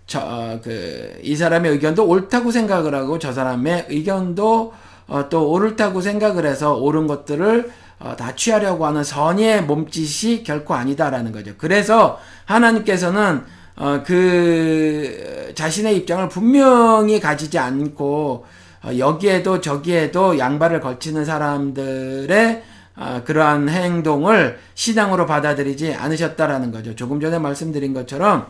저, 0.06 0.20
어, 0.20 0.60
그, 0.62 1.20
이 1.22 1.36
사람의 1.36 1.72
의견도 1.72 2.06
옳다고 2.06 2.50
생각을 2.50 2.94
하고 2.94 3.18
저 3.18 3.32
사람의 3.32 3.86
의견도 3.90 4.72
어, 5.08 5.28
또 5.28 5.50
옳다고 5.50 6.00
생각을 6.00 6.46
해서 6.46 6.74
옳은 6.74 7.06
것들을 7.06 7.70
어, 7.98 8.14
다 8.16 8.34
취하려고 8.34 8.86
하는 8.86 9.04
선의의 9.04 9.64
몸짓이 9.64 10.42
결코 10.42 10.74
아니다라는 10.74 11.32
거죠. 11.32 11.52
그래서 11.58 12.18
하나님께서는 12.46 13.44
어, 13.76 14.02
그 14.06 15.52
자신의 15.54 15.98
입장을 15.98 16.28
분명히 16.30 17.20
가지지 17.20 17.58
않고 17.58 18.46
어, 18.46 18.55
여기에도 18.98 19.60
저기에도 19.60 20.38
양발을 20.38 20.80
걸치는 20.80 21.24
사람들의 21.24 22.62
어, 22.96 23.22
그러한 23.24 23.68
행동을 23.68 24.58
신앙으로 24.74 25.26
받아들이지 25.26 25.94
않으셨다라는 25.94 26.72
거죠. 26.72 26.94
조금 26.94 27.20
전에 27.20 27.38
말씀드린 27.38 27.92
것처럼 27.92 28.46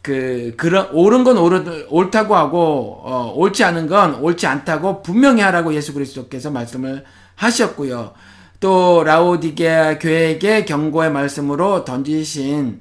그 0.00 0.54
그런 0.56 0.88
옳은 0.92 1.24
건 1.24 1.38
옳, 1.38 1.86
옳다고 1.90 2.34
하고 2.36 3.00
어, 3.04 3.32
옳지 3.36 3.64
않은 3.64 3.86
건 3.86 4.16
옳지 4.16 4.46
않다고 4.46 5.02
분명히 5.02 5.42
하라고 5.42 5.74
예수 5.74 5.92
그리스도께서 5.92 6.50
말씀을 6.50 7.04
하셨고요. 7.34 8.12
또 8.60 9.02
라오디게 9.04 9.98
교회에게 10.00 10.64
경고의 10.64 11.10
말씀으로 11.10 11.84
던지신 11.84 12.80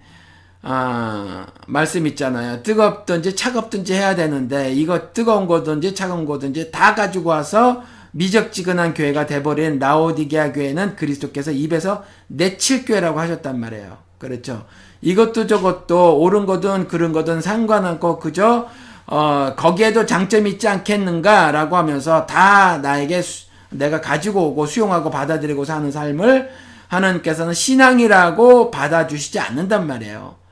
아, 0.66 1.46
말씀 1.68 2.08
있잖아요. 2.08 2.64
뜨겁든지 2.64 3.36
차갑든지 3.36 3.94
해야 3.94 4.16
되는데 4.16 4.72
이거 4.72 5.12
뜨거운 5.12 5.46
거든지 5.46 5.94
차가운 5.94 6.26
거든지 6.26 6.72
다 6.72 6.96
가지고 6.96 7.32
와서 7.32 7.84
미적지근한 8.12 8.94
교회가 8.94 9.26
돼버린 9.26 9.78
라오디게아 9.78 10.54
교회는 10.54 10.96
그리스도께서 10.96 11.52
입에서 11.52 12.06
내칠 12.28 12.86
교회라고 12.86 13.20
하셨단 13.20 13.60
말이에요. 13.60 13.98
그렇죠. 14.18 14.66
이것도 15.02 15.48
저것도 15.48 16.20
옳은 16.20 16.46
거든 16.46 16.88
그른 16.88 17.12
거든 17.12 17.42
상관없고 17.42 18.20
그저 18.20 18.70
어 19.06 19.54
거기에도 19.58 20.06
장점이 20.06 20.52
있지 20.52 20.70
않겠는가라고 20.70 21.76
하면서 21.76 22.26
다 22.26 22.78
나에게 22.78 23.22
수, 23.22 23.48
내가 23.70 24.00
가지고 24.00 24.48
오고 24.50 24.66
수용하고 24.66 25.10
받아들이고 25.10 25.66
사는 25.66 25.92
삶을 25.92 26.52
하나님께서는 26.88 27.54
신앙이라고 27.54 28.72
받아주시지 28.72 29.40
않는단 29.40 29.88
말이에요. 29.88 30.43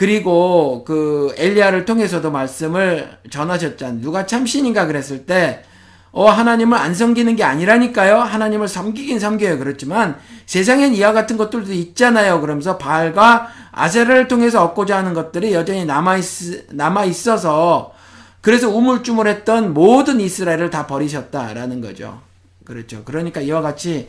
그리고 0.00 0.82
그 0.86 1.34
엘리야를 1.36 1.84
통해서도 1.84 2.30
말씀을 2.30 3.18
전하셨잖아요. 3.28 4.00
누가 4.00 4.24
참신인가 4.24 4.86
그랬을 4.86 5.26
때 5.26 5.62
어, 6.10 6.24
하나님을 6.26 6.78
안 6.78 6.94
섬기는 6.94 7.36
게 7.36 7.44
아니라니까요. 7.44 8.16
하나님을 8.16 8.66
섬기긴 8.66 9.20
섬겨요. 9.20 9.58
그렇지만 9.58 10.16
세상엔 10.46 10.94
이와 10.94 11.12
같은 11.12 11.36
것들도 11.36 11.74
있잖아요. 11.74 12.40
그러면서 12.40 12.78
바알과 12.78 13.48
아세라를 13.72 14.26
통해서 14.26 14.64
얻고자 14.64 14.96
하는 14.96 15.12
것들이 15.12 15.52
여전히 15.52 15.84
남아있, 15.84 16.24
남아있어서 16.70 17.92
그래서 18.40 18.70
우물쭈물했던 18.70 19.74
모든 19.74 20.18
이스라엘을 20.18 20.70
다 20.70 20.86
버리셨다라는 20.86 21.82
거죠. 21.82 22.22
그렇죠. 22.64 23.04
그러니까 23.04 23.42
이와 23.42 23.60
같이 23.60 24.08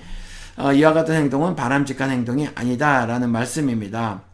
어, 0.55 0.71
이와 0.71 0.93
같은 0.93 1.15
행동은 1.15 1.57
바람직한 1.57 2.12
행동이 2.12 2.48
아니다라는 2.55 3.29
말씀입니다. 3.29 4.30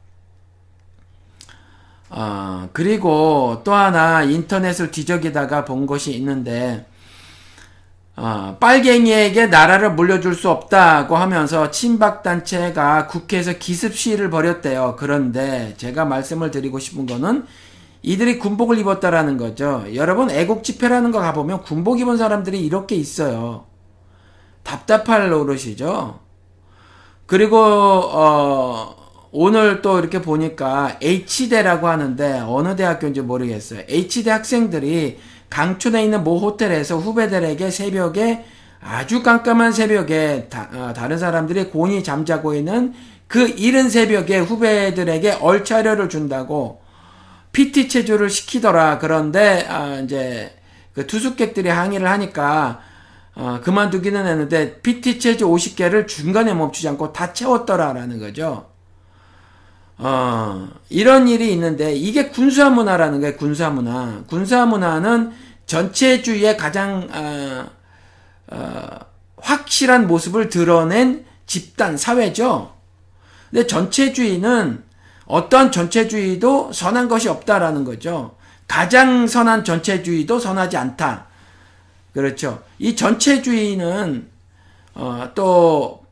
어, 2.09 2.69
그리고 2.73 3.61
또 3.63 3.73
하나 3.73 4.23
인터넷을 4.23 4.91
뒤적이다가 4.91 5.65
본 5.65 5.85
것이 5.85 6.13
있는데 6.13 6.85
어, 8.15 8.57
빨갱이에게 8.59 9.45
나라를 9.45 9.93
물려줄 9.93 10.33
수 10.33 10.49
없다고 10.49 11.15
하면서 11.15 11.69
친박단체가 11.69 13.07
국회에서 13.07 13.53
기습 13.59 13.95
시위를 13.95 14.31
벌였대요. 14.31 14.95
그런데 14.97 15.75
제가 15.77 16.05
말씀을 16.05 16.49
드리고 16.49 16.79
싶은 16.79 17.05
거는 17.05 17.45
이들이 18.01 18.39
군복을 18.39 18.79
입었다라는 18.79 19.37
거죠. 19.37 19.85
여러분 19.93 20.31
애국 20.31 20.63
집회라는 20.63 21.11
거 21.11 21.19
가보면 21.19 21.61
군복 21.61 21.99
입은 21.99 22.17
사람들이 22.17 22.59
이렇게 22.59 22.95
있어요. 22.95 23.65
답답할 24.63 25.29
노릇이죠. 25.29 26.19
그리고 27.27 27.57
어, 27.59 28.96
오늘 29.31 29.81
또 29.81 29.99
이렇게 29.99 30.21
보니까 30.21 30.97
H대라고 31.01 31.87
하는데 31.87 32.41
어느 32.45 32.75
대학교인지 32.75 33.21
모르겠어요. 33.21 33.81
H대 33.89 34.31
학생들이 34.31 35.19
강촌에 35.49 36.03
있는 36.03 36.23
모 36.23 36.37
호텔에서 36.37 36.97
후배들에게 36.97 37.69
새벽에 37.71 38.45
아주 38.81 39.23
깜깜한 39.23 39.71
새벽에 39.71 40.47
다, 40.49 40.69
어, 40.73 41.07
른 41.07 41.17
사람들이 41.17 41.65
곤히 41.65 42.03
잠자고 42.03 42.53
있는 42.53 42.93
그 43.27 43.47
이른 43.47 43.89
새벽에 43.89 44.37
후배들에게 44.39 45.31
얼차려를 45.41 46.09
준다고 46.09 46.81
PT 47.51 47.89
체조를 47.89 48.29
시키더라. 48.29 48.99
그런데 48.99 49.65
아, 49.67 49.99
이제 49.99 50.53
그 50.93 51.07
투숙객들이 51.07 51.69
항의를 51.69 52.09
하니까 52.09 52.79
어, 53.35 53.59
그만두기는 53.63 54.25
했는데 54.25 54.79
PT 54.81 55.19
체조 55.19 55.49
50개를 55.49 56.07
중간에 56.07 56.53
멈추지 56.53 56.87
않고 56.87 57.13
다 57.13 57.33
채웠더라라는 57.33 58.19
거죠. 58.19 58.76
어, 59.99 60.67
이런 60.89 61.27
일이 61.27 61.51
있는데 61.53 61.93
이게 61.93 62.29
군사 62.29 62.69
문화라는 62.69 63.21
거예요. 63.21 63.35
군사 63.37 63.69
문화. 63.69 64.23
군사 64.27 64.65
문화는 64.65 65.31
전체주의의 65.65 66.55
가장 66.57 67.07
어, 67.11 67.69
어, 68.55 68.99
확실한 69.37 70.07
모습을 70.07 70.49
드러낸 70.49 71.25
집단 71.45 71.97
사회죠. 71.97 72.75
근데 73.49 73.65
전체주의는 73.65 74.83
어떤 75.25 75.71
전체주의도 75.71 76.71
선한 76.73 77.07
것이 77.07 77.27
없다라는 77.27 77.83
거죠. 77.83 78.35
가장 78.67 79.27
선한 79.27 79.63
전체주의도 79.63 80.39
선하지 80.39 80.77
않다. 80.77 81.27
그렇죠. 82.13 82.63
이 82.79 82.95
전체주의는 82.95 84.29
어, 84.95 85.31
또 85.35 86.06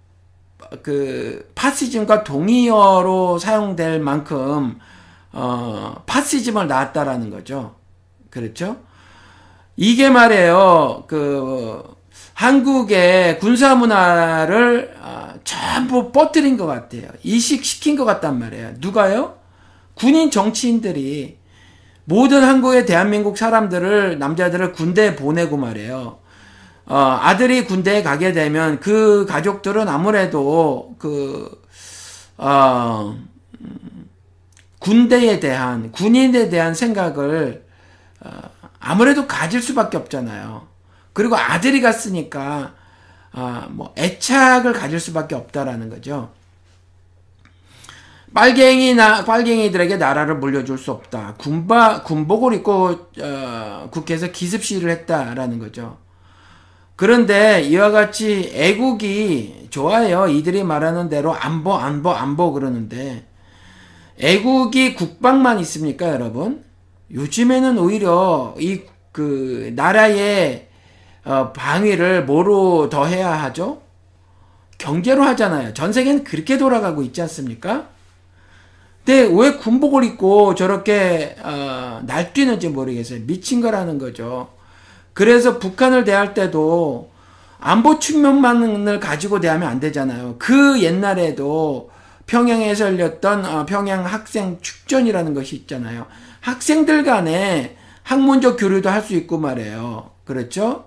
그 0.82 1.52
파시즘과 1.56 2.24
동의어로 2.24 3.38
사용될 3.40 4.00
만큼 4.00 4.80
어, 5.32 6.04
파시즘을 6.06 6.68
낳았다라는 6.68 7.30
거죠. 7.30 7.76
그렇죠? 8.30 8.78
이게 9.76 10.10
말이에요. 10.10 11.04
그 11.08 11.84
한국의 12.34 13.40
군사 13.40 13.76
문화를 13.76 14.96
어, 15.02 15.34
전부 15.44 16.12
뻗뜨린 16.12 16.58
것 16.58 16.66
같아요. 16.66 17.08
이식시킨 17.24 17.96
것 17.96 18.06
같단 18.06 18.40
말이에요. 18.40 18.74
누가요? 18.80 19.36
군인 19.94 20.32
정치인들이 20.32 21.38
모든 22.06 22.44
한국의 22.44 22.86
대한민국 22.86 23.38
사람들을 23.38 24.20
남자들을 24.20 24.74
군대에 24.74 25.16
보내고 25.16 25.58
말이에요. 25.58 26.20
어, 26.88 27.20
아들이 27.22 27.66
군대에 27.66 28.04
가게 28.04 28.32
되면 28.32 28.80
그 28.80 29.26
가족들은 29.28 29.88
아무래도 29.88 30.96
그, 31.00 31.64
어, 32.38 33.18
군대에 34.80 35.40
대한, 35.40 35.92
군인에 35.92 36.50
대한 36.50 36.76
생각을, 36.76 37.66
어, 38.20 38.30
아무래도 38.80 39.26
가질 39.26 39.62
수밖에 39.62 39.98
없잖아요. 39.98 40.68
그리고 41.14 41.36
아들이 41.36 41.82
갔으니까, 41.82 42.76
어, 43.34 43.66
뭐, 43.70 43.94
애착을 43.98 44.74
가질 44.74 45.00
수밖에 45.00 45.34
없다라는 45.34 45.90
거죠. 45.90 46.30
빨갱이나, 48.36 49.26
빨갱이들에게 49.26 49.98
나라를 49.98 50.36
물려줄 50.38 50.78
수 50.78 50.92
없다. 50.92 51.34
군바, 51.40 52.04
군복을 52.04 52.54
입고, 52.56 53.10
어, 53.22 53.90
국회에서 53.92 54.28
기습 54.28 54.64
시위를 54.64 54.92
했다라는 54.92 55.58
거죠. 55.58 56.05
그런데 56.96 57.62
이와 57.62 57.92
같이 57.92 58.52
애국이 58.54 59.68
좋아요. 59.70 60.28
이들이 60.28 60.64
말하는 60.64 61.10
대로 61.10 61.34
안보, 61.34 61.74
안보, 61.74 62.12
안보 62.12 62.54
그러는데 62.54 63.26
애국이 64.20 64.96
국방만 64.96 65.60
있습니까, 65.60 66.10
여러분? 66.10 66.64
요즘에는 67.12 67.78
오히려 67.78 68.56
이 68.60 68.96
그 69.16 69.72
나라의 69.78 70.68
어, 71.24 71.54
방위를 71.54 72.26
뭐로 72.26 72.90
더 72.90 73.06
해야 73.06 73.32
하죠? 73.44 73.82
경제로 74.78 75.24
하잖아요. 75.24 75.74
전 75.74 75.94
세계는 75.94 76.26
그렇게 76.26 76.58
돌아가고 76.58 77.02
있지 77.02 77.22
않습니까? 77.22 77.88
근데 79.06 79.34
왜 79.34 79.54
군복을 79.54 80.04
입고 80.04 80.56
저렇게 80.56 81.38
어, 81.42 82.02
날뛰는지 82.06 82.68
모르겠어요. 82.68 83.22
미친 83.26 83.62
거라는 83.62 84.00
거죠. 84.00 84.50
그래서 85.16 85.58
북한을 85.58 86.04
대할 86.04 86.36
때도 86.36 87.10
안보 87.60 87.98
측면만을 87.98 89.00
가지고 89.00 89.40
대하면 89.40 89.68
안 89.70 89.80
되잖아요. 89.80 90.36
그 90.38 90.82
옛날에도 90.84 91.90
평양에서 92.28 92.86
열렸던 92.86 93.46
어, 93.46 93.66
평양 93.66 94.06
학생 94.06 94.60
축전이라는 94.62 95.34
것이 95.34 95.56
있잖아요. 95.56 96.06
학생들 96.42 97.04
간에 97.04 97.78
학문적 98.04 98.58
교류도 98.60 98.90
할 98.90 99.02
수 99.02 99.16
있고 99.16 99.40
말이에요. 99.40 100.12
그렇죠? 100.26 100.86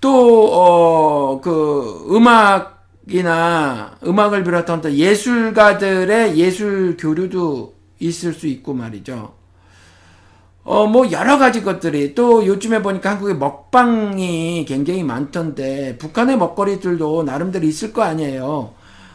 또, 0.00 0.52
어, 0.52 1.40
그, 1.40 2.06
음악이나, 2.10 3.96
음악을 4.06 4.44
비롯한 4.44 4.80
또 4.80 4.92
예술가들의 4.92 6.36
예술 6.36 6.96
교류도 6.96 7.74
있을 8.00 8.32
수 8.34 8.46
있고 8.46 8.74
말이죠. 8.74 9.37
어, 10.68 10.86
뭐, 10.86 11.10
여러 11.10 11.38
가지 11.38 11.62
것들이, 11.62 12.14
또 12.14 12.44
요즘에 12.44 12.82
보니까 12.82 13.12
한국에 13.12 13.32
먹방이 13.32 14.66
굉장히 14.68 15.02
많던데, 15.02 15.96
북한의 15.96 16.36
먹거리들도 16.36 17.22
나름대로 17.22 17.64
있을 17.64 17.94
거 17.94 18.02
아니에요. 18.02 18.74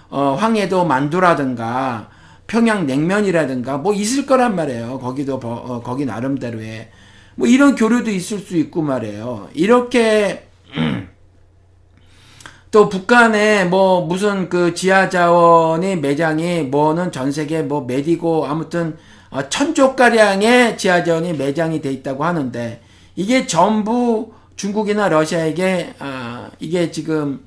어, 0.10 0.36
황해도 0.40 0.84
만두라든가, 0.86 2.10
평양 2.48 2.88
냉면이라든가, 2.88 3.78
뭐 3.78 3.94
있을 3.94 4.26
거란 4.26 4.56
말이에요. 4.56 4.98
거기도, 4.98 5.40
어, 5.44 5.82
거기 5.84 6.08
나름대로의. 6.08 6.90
뭐 7.36 7.48
이런 7.48 7.76
교류도 7.76 8.10
있을 8.10 8.40
수 8.40 8.58
있고 8.58 8.82
말이에요. 8.82 9.50
이렇게, 9.54 10.48
또 12.72 12.90
북한에 12.90 13.66
뭐 13.66 14.04
무슨 14.08 14.50
그 14.50 14.74
지하 14.74 15.08
자원이 15.08 15.98
매장이 15.98 16.64
뭐는 16.64 17.12
전 17.12 17.32
세계 17.32 17.62
뭐 17.62 17.82
메디고 17.82 18.48
아무튼 18.48 18.98
어, 18.98 19.23
천조 19.50 19.96
가량의 19.96 20.78
지하 20.78 21.04
자원이 21.04 21.34
매장이 21.34 21.82
돼 21.82 21.92
있다고 21.92 22.24
하는데 22.24 22.82
이게 23.16 23.48
전부 23.48 24.34
중국이나 24.56 25.10
러시아에게 25.10 25.96
어, 26.00 26.50
이게 26.60 26.92
지금 26.92 27.46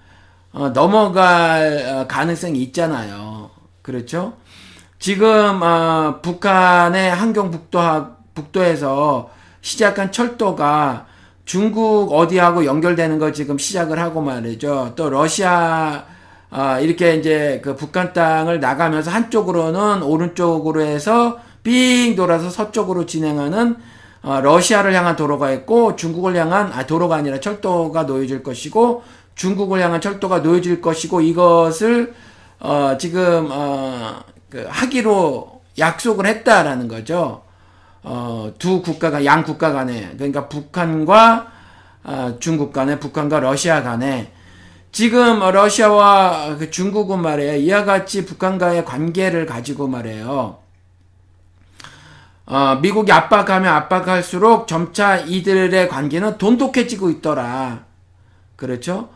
어, 0.53 0.71
넘어갈 0.71 1.87
어, 1.87 2.07
가능성이 2.07 2.63
있잖아요. 2.65 3.51
그렇죠? 3.83 4.35
지금 4.99 5.63
어, 5.63 6.21
북한의 6.23 7.15
한경 7.15 7.51
북도 7.51 7.81
북도에서 8.35 9.31
시작한 9.61 10.13
철도가 10.13 11.07
중국 11.45 12.13
어디하고 12.13 12.65
연결되는 12.65 13.19
거 13.19 13.33
지금 13.33 13.59
시작을 13.59 13.99
하고 13.99 14.21
말이죠. 14.21 14.95
또 14.97 15.11
러시아 15.11 16.05
아, 16.51 16.81
이렇게 16.81 17.17
이제 17.17 17.61
그 17.63 17.77
북한 17.77 18.13
땅을 18.13 18.61
나가면서 18.61 19.11
한쪽으로는 19.11 20.03
오른쪽으로 20.03 20.81
해서 20.83 21.39
삥 21.67 22.15
돌아서 22.15 22.49
서쪽으로 22.49 23.07
진행하는 23.07 23.77
어, 24.23 24.41
러시아를 24.41 24.95
향한 24.95 25.17
도로가 25.17 25.51
있고 25.53 25.97
중국을 25.97 26.37
향한 26.37 26.73
아 26.73 26.87
도로가 26.87 27.17
아니라 27.17 27.41
철도가 27.41 28.05
놓여질 28.05 28.45
것이고 28.45 29.03
중국을 29.35 29.81
향한 29.81 30.01
철도가 30.01 30.39
놓여질 30.39 30.81
것이고 30.81 31.21
이것을 31.21 32.15
어, 32.61 32.97
지금 32.99 33.49
어, 33.51 34.21
그 34.49 34.65
하기로 34.69 35.61
약속을 35.77 36.27
했다라는 36.27 36.87
거죠. 36.87 37.43
어, 38.05 38.53
두 38.59 38.81
국가가 38.81 39.25
양 39.25 39.43
국가 39.43 39.73
간에. 39.73 40.13
그러니까 40.17 40.49
북한과 40.49 41.53
어, 42.05 42.37
중국 42.39 42.73
간에 42.73 43.01
북한과 43.01 43.41
러시아 43.41 43.83
간에. 43.83 44.33
지금 44.93 45.41
러시아와 45.41 46.57
그 46.59 46.71
중국은 46.71 47.21
말이에요. 47.21 47.57
이와 47.57 47.85
같이 47.85 48.25
북한과의 48.25 48.85
관계를 48.85 49.45
가지고 49.45 49.89
말이에요 49.89 50.66
어, 52.47 52.79
미국이 52.81 53.11
압박하면 53.11 53.73
압박할수록 53.73 54.69
점차 54.69 55.17
이들의 55.17 55.89
관계는 55.89 56.39
돈독해지고 56.39 57.11
있더라 57.11 57.85
그렇죠 58.55 59.09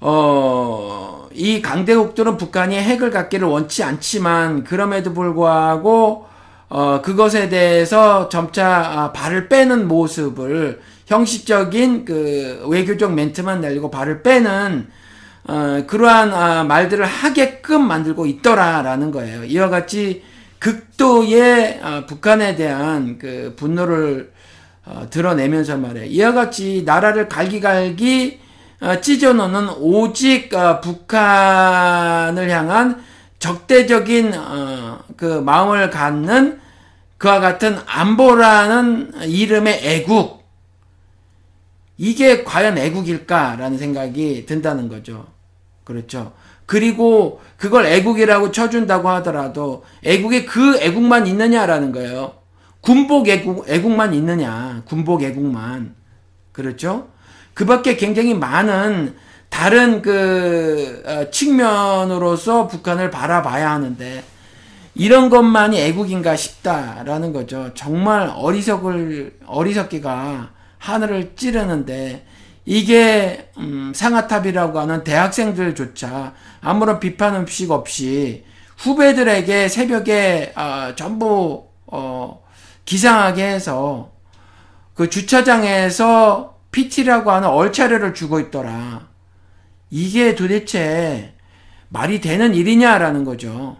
어, 0.00 1.28
이 1.32 1.62
강대국들은 1.62 2.36
북한이 2.36 2.76
핵을 2.76 3.10
갖기를 3.10 3.48
원치 3.48 3.82
않지만 3.82 4.64
그럼에도 4.64 5.14
불구하고 5.14 6.26
어, 6.68 7.00
그것에 7.02 7.48
대해서 7.48 8.28
점차 8.28 8.66
아, 8.66 9.12
발을 9.12 9.48
빼는 9.48 9.86
모습을 9.86 10.80
형식적인 11.06 12.04
그 12.04 12.66
외교적 12.68 13.14
멘트만 13.14 13.60
날리고 13.60 13.90
발을 13.90 14.22
빼는 14.22 14.88
어, 15.46 15.84
그러한 15.86 16.34
아, 16.34 16.64
말들을 16.64 17.04
하게끔 17.04 17.86
만들고 17.86 18.26
있더라라는 18.26 19.10
거예요. 19.10 19.44
이와 19.44 19.68
같이 19.68 20.24
극도의 20.58 21.80
아, 21.82 22.06
북한에 22.06 22.56
대한 22.56 23.18
그 23.18 23.54
분노를 23.56 24.32
어, 24.86 25.06
드러내면서 25.10 25.76
말이에요. 25.78 26.06
이와 26.06 26.32
같이 26.32 26.82
나라를 26.84 27.28
갈기갈기 27.28 28.40
어, 28.80 29.00
찢어놓는 29.00 29.68
오직 29.78 30.52
어, 30.54 30.80
북한을 30.80 32.50
향한 32.50 33.02
적대적인 33.38 34.34
어, 34.34 35.00
그 35.16 35.24
마음을 35.24 35.90
갖는 35.90 36.60
그와 37.18 37.40
같은 37.40 37.78
안보라는 37.86 39.22
이름의 39.22 39.80
애국. 39.82 40.44
이게 41.96 42.42
과연 42.42 42.76
애국일까라는 42.76 43.78
생각이 43.78 44.46
든다는 44.46 44.88
거죠. 44.88 45.26
그렇죠. 45.84 46.32
그리고 46.66 47.40
그걸 47.56 47.86
애국이라고 47.86 48.50
쳐준다고 48.52 49.08
하더라도 49.10 49.84
애국에 50.02 50.44
그 50.44 50.78
애국만 50.78 51.26
있느냐라는 51.26 51.92
거예요. 51.92 52.34
군복 52.80 53.28
애국, 53.28 53.68
애국만 53.68 54.14
있느냐. 54.14 54.82
군복 54.86 55.22
애국만. 55.22 55.94
그렇죠? 56.52 57.08
그 57.54 57.64
밖에 57.64 57.96
굉장히 57.96 58.34
많은 58.34 59.14
다른 59.48 60.02
그 60.02 61.02
어, 61.06 61.30
측면으로서 61.30 62.66
북한을 62.66 63.10
바라봐야 63.10 63.70
하는데 63.70 64.24
이런 64.96 65.30
것만이 65.30 65.80
애국인가 65.80 66.36
싶다라는 66.36 67.32
거죠. 67.32 67.70
정말 67.74 68.30
어리석을 68.34 69.38
어리석기가 69.46 70.50
하늘을 70.78 71.34
찌르는데 71.36 72.26
이게 72.64 73.50
음, 73.58 73.92
상아탑이라고 73.94 74.78
하는 74.78 75.04
대학생들조차 75.04 76.34
아무런 76.60 76.98
비판 76.98 77.34
음식 77.36 77.70
없이 77.70 78.44
후배들에게 78.78 79.68
새벽에 79.68 80.52
어, 80.56 80.94
전부 80.96 81.68
어, 81.86 82.42
기상하게 82.84 83.44
해서 83.46 84.12
그 84.94 85.10
주차장에서 85.10 86.58
PT라고 86.72 87.30
하는 87.30 87.48
얼차려를 87.48 88.14
주고 88.14 88.40
있더라. 88.40 89.08
이게 89.90 90.34
도대체 90.34 91.34
말이 91.88 92.20
되는 92.20 92.54
일이냐라는 92.54 93.24
거죠. 93.24 93.76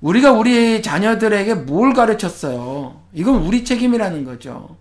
우리가 0.00 0.32
우리 0.32 0.80
자녀들에게 0.80 1.54
뭘 1.54 1.92
가르쳤어요? 1.92 3.02
이건 3.12 3.42
우리 3.42 3.64
책임이라는 3.64 4.24
거죠. 4.24 4.76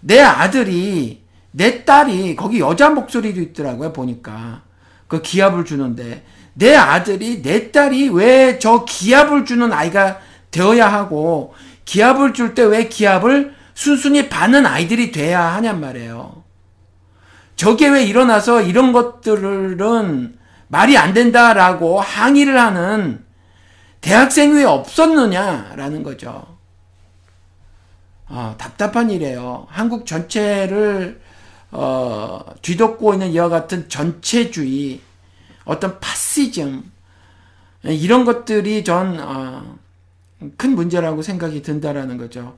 내 0.00 0.20
아들이, 0.20 1.23
내 1.56 1.84
딸이, 1.84 2.34
거기 2.34 2.58
여자 2.58 2.90
목소리도 2.90 3.40
있더라고요, 3.40 3.92
보니까. 3.92 4.62
그 5.06 5.22
기합을 5.22 5.64
주는데, 5.64 6.24
내 6.54 6.74
아들이, 6.74 7.42
내 7.42 7.70
딸이 7.70 8.08
왜 8.10 8.58
저 8.58 8.84
기합을 8.84 9.44
주는 9.44 9.72
아이가 9.72 10.18
되어야 10.50 10.88
하고, 10.92 11.54
기합을 11.84 12.32
줄 12.34 12.54
때 12.54 12.62
왜 12.64 12.88
기합을 12.88 13.54
순순히 13.74 14.28
받는 14.28 14.66
아이들이 14.66 15.12
돼야 15.12 15.54
하냔 15.54 15.80
말이에요. 15.80 16.42
저게 17.56 17.88
왜 17.88 18.04
일어나서 18.04 18.62
이런 18.62 18.92
것들은 18.92 20.36
말이 20.68 20.96
안 20.98 21.14
된다라고 21.14 22.00
항의를 22.00 22.58
하는 22.58 23.24
대학생 24.00 24.54
왜 24.54 24.64
없었느냐라는 24.64 26.02
거죠. 26.02 26.44
어, 28.28 28.54
답답한 28.58 29.10
일이에요. 29.10 29.66
한국 29.70 30.06
전체를 30.06 31.20
어, 31.76 32.40
뒤덮고 32.62 33.14
있는 33.14 33.32
이와 33.32 33.48
같은 33.48 33.88
전체주의, 33.88 35.00
어떤 35.64 35.98
파시즘 35.98 36.84
이런 37.82 38.24
것들이 38.24 38.84
전큰 38.84 39.20
어, 39.20 39.76
문제라고 40.68 41.22
생각이 41.22 41.62
든다라는 41.62 42.16
거죠. 42.16 42.54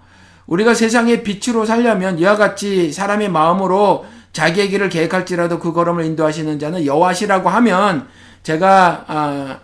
우리가 0.47 0.75
세상의 0.75 1.23
빛으로 1.23 1.65
살려면 1.65 2.19
이와 2.19 2.37
같이 2.37 2.93
사람의 2.93 3.31
마음으로 3.31 4.05
자기의 4.33 4.69
길을 4.69 4.91
계획할지라도 4.91 5.61
그 5.61 5.73
걸음을 5.73 6.05
인도하시는 6.05 6.59
자는 6.59 6.85
여호와시라고 6.85 7.49
하면 7.49 8.07
제가 8.43 9.05
아, 9.09 9.59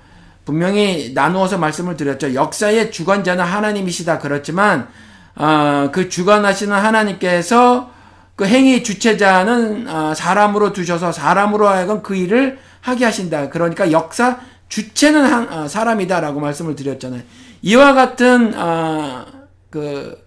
분명히 0.47 1.13
나누어서 1.15 1.59
말씀을 1.59 1.99
드렸죠. 1.99 2.33
역사의 2.33 2.91
주관자는 2.91 3.45
하나님이시다. 3.45 4.19
그렇지만 4.19 4.89
어, 5.37 5.91
그 5.93 6.09
주관하시는 6.09 6.75
하나님께서 6.75 7.92
그 8.37 8.47
행위 8.47 8.83
주체자는 8.83 9.89
어, 9.89 10.15
사람으로 10.15 10.73
두셔서 10.73 11.13
사람으로 11.13 11.69
하여금 11.69 12.03
그 12.03 12.15
일을 12.15 12.59
하게 12.81 13.05
하신다. 13.05 13.51
그러니까 13.51 13.93
역사 13.93 14.41
주체는 14.69 15.25
한, 15.25 15.53
어, 15.53 15.69
사람이다라고 15.69 16.41
말씀을 16.41 16.75
드렸잖아요. 16.75 17.23
이와 17.63 17.95
같은 17.95 18.55
어, 18.59 19.25
그 19.71 20.23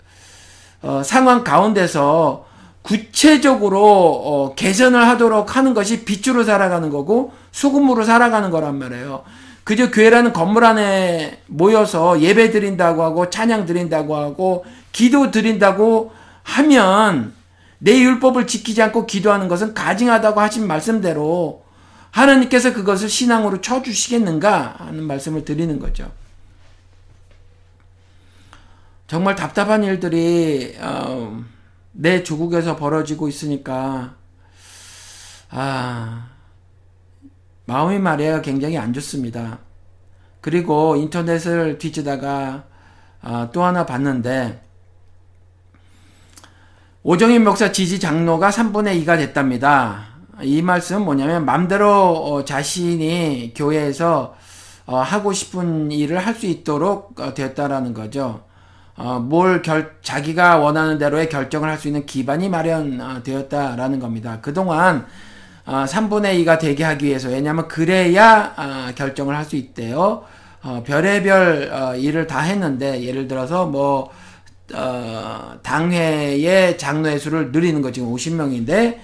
어, 0.81 1.01
상황 1.03 1.43
가운데서 1.43 2.45
구체적으로 2.81 3.81
어, 3.81 4.55
개선을 4.55 5.07
하도록 5.07 5.55
하는 5.55 5.73
것이 5.73 6.05
빛으로 6.05 6.43
살아가는 6.43 6.89
거고 6.91 7.33
소금으로 7.51 8.03
살아가는 8.03 8.51
거란 8.51 8.77
말이에요. 8.77 9.23
그저 9.63 9.89
교회라는 9.89 10.31
건물 10.31 10.63
안에 10.63 11.41
모여서 11.47 12.21
예배 12.21 12.51
드린다고 12.51 13.03
하고 13.03 13.31
찬양 13.31 13.65
드린다고 13.65 14.15
하고 14.15 14.63
기도 14.91 15.31
드린다고 15.31 16.11
하면 16.43 17.33
내 17.85 18.01
율법을 18.01 18.47
지키지 18.47 18.81
않고 18.81 19.05
기도하는 19.05 19.47
것은 19.47 19.75
가증하다고 19.75 20.41
하신 20.41 20.65
말씀대로 20.65 21.63
하나님께서 22.09 22.73
그것을 22.73 23.09
신앙으로 23.09 23.61
쳐주시겠는가 23.61 24.77
하는 24.79 25.03
말씀을 25.03 25.45
드리는 25.45 25.77
거죠. 25.77 26.11
정말 29.05 29.35
답답한 29.35 29.83
일들이 29.83 30.75
어, 30.79 31.43
내 31.91 32.23
조국에서 32.23 32.75
벌어지고 32.75 33.27
있으니까 33.27 34.15
아 35.51 36.29
마음이 37.65 37.99
말이에요 37.99 38.41
굉장히 38.41 38.79
안 38.79 38.93
좋습니다. 38.93 39.59
그리고 40.41 40.95
인터넷을 40.95 41.77
뒤지다가 41.77 42.63
아, 43.21 43.49
또 43.53 43.63
하나 43.63 43.85
봤는데 43.85 44.64
오정인 47.07 47.43
목사 47.43 47.71
지지 47.71 47.99
장로가 47.99 48.49
3분의 48.49 49.05
2가 49.05 49.15
됐답니다. 49.15 50.05
이 50.41 50.63
말씀은 50.63 51.05
뭐냐면 51.05 51.45
맘대로 51.45 51.87
어, 51.87 52.43
자신이 52.43 53.53
교회에서 53.55 54.33
어, 54.87 54.97
하고 54.97 55.31
싶은 55.31 55.91
일을 55.91 56.17
할 56.17 56.33
수 56.33 56.47
있도록 56.47 57.19
어, 57.19 57.35
되었다라는 57.35 57.93
거죠. 57.93 58.41
어, 58.97 59.19
뭘 59.19 59.61
결, 59.61 59.97
자기가 60.01 60.57
원하는 60.57 60.97
대로의 60.97 61.29
결정을 61.29 61.69
할 61.69 61.77
수 61.77 61.89
있는 61.89 62.07
기반이 62.07 62.49
마련되었다라는 62.49 63.99
겁니다. 63.99 64.39
그동안 64.41 65.05
어, 65.67 65.85
3분의 65.87 66.43
2가 66.43 66.57
되게 66.57 66.83
하기 66.83 67.05
위해서 67.05 67.29
왜냐하면 67.29 67.67
그래야 67.67 68.55
어, 68.57 68.91
결정을 68.95 69.37
할 69.37 69.45
수 69.45 69.55
있대요. 69.57 70.23
어, 70.63 70.81
별의별 70.83 71.69
어, 71.71 71.95
일을 71.97 72.25
다 72.25 72.39
했는데 72.39 73.03
예를 73.03 73.27
들어서 73.27 73.67
뭐 73.67 74.09
어, 74.73 75.59
당회의 75.61 76.77
장로의 76.77 77.19
수를 77.19 77.51
늘리는 77.51 77.81
거 77.81 77.91
지금 77.91 78.13
50명인데 78.13 78.97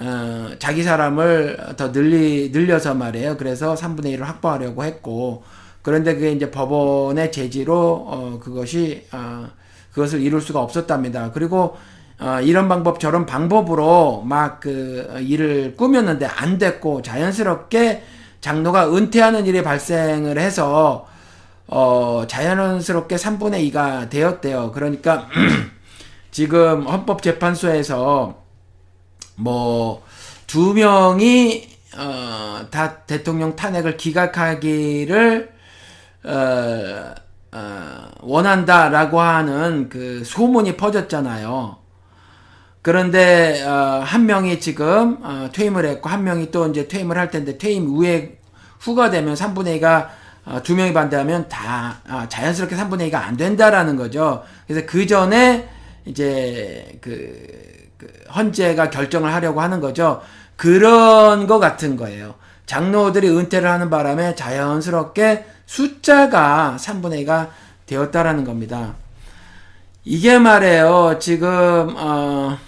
어, 0.00 0.50
자기 0.58 0.82
사람을 0.82 1.74
더 1.76 1.92
늘리, 1.92 2.50
늘려서 2.50 2.94
말이에요. 2.94 3.36
그래서 3.36 3.74
3분의 3.74 4.16
1을 4.16 4.22
확보하려고 4.22 4.82
했고, 4.84 5.44
그런데 5.82 6.14
그게 6.14 6.32
이제 6.32 6.50
법원의 6.50 7.30
제지로, 7.30 8.04
어, 8.08 8.40
그것이, 8.42 9.06
어, 9.12 9.48
그것을 9.92 10.20
이룰 10.20 10.40
수가 10.40 10.60
없었답니다. 10.60 11.30
그리고, 11.32 11.76
어, 12.18 12.40
이런 12.40 12.68
방법, 12.68 12.98
저런 12.98 13.26
방법으로 13.26 14.22
막 14.22 14.60
그 14.60 15.18
일을 15.20 15.74
꾸몄는데 15.76 16.26
안 16.26 16.58
됐고, 16.58 17.02
자연스럽게 17.02 18.02
장로가 18.40 18.92
은퇴하는 18.96 19.46
일이 19.46 19.62
발생을 19.62 20.38
해서, 20.38 21.06
어, 21.66 22.24
자연스럽게 22.28 23.16
3분의 23.16 23.72
2가 23.72 24.10
되었대요. 24.10 24.72
그러니까, 24.72 25.28
지금 26.30 26.86
헌법재판소에서 26.86 28.42
뭐 29.36 30.04
두 30.54 30.72
명이 30.72 31.68
어, 31.98 32.66
다 32.70 32.98
대통령 32.98 33.56
탄핵을 33.56 33.96
기각하기를 33.96 35.52
어, 36.24 37.14
어, 37.50 38.10
원한다라고 38.20 39.20
하는 39.20 39.88
그 39.88 40.22
소문이 40.24 40.76
퍼졌잖아요. 40.76 41.76
그런데 42.82 43.64
어, 43.64 44.02
한 44.04 44.26
명이 44.26 44.60
지금 44.60 45.18
어, 45.22 45.48
퇴임을 45.52 45.86
했고 45.86 46.08
한 46.08 46.22
명이 46.22 46.52
또 46.52 46.68
이제 46.68 46.86
퇴임을 46.86 47.18
할 47.18 47.30
텐데 47.30 47.58
퇴임 47.58 47.86
후에 47.86 48.38
후가 48.78 49.10
되면 49.10 49.34
3분의 49.34 49.80
2가 49.80 50.06
어, 50.06 50.10
두 50.62 50.74
명이 50.74 50.92
반대하면 50.92 51.48
다 51.48 51.98
아, 52.06 52.28
자연스럽게 52.28 52.76
3분의 52.76 53.10
2가 53.10 53.14
안 53.14 53.36
된다라는 53.36 53.96
거죠. 53.96 54.44
그래서 54.66 54.86
그 54.86 55.06
전에 55.06 55.68
이제 56.06 56.98
그 57.00 57.74
그 58.04 58.12
헌재가 58.34 58.90
결정을 58.90 59.32
하려고 59.32 59.60
하는 59.60 59.80
거죠. 59.80 60.20
그런 60.56 61.46
거 61.46 61.58
같은 61.58 61.96
거예요. 61.96 62.34
장로들이 62.66 63.28
은퇴를 63.28 63.68
하는 63.68 63.90
바람에 63.90 64.34
자연스럽게 64.34 65.46
숫자가 65.66 66.76
3분의 66.78 67.26
2가 67.26 67.48
되었다라는 67.86 68.44
겁니다. 68.44 68.94
이게 70.04 70.38
말이에요. 70.38 71.18
지금 71.18 71.94
어, 71.96 72.58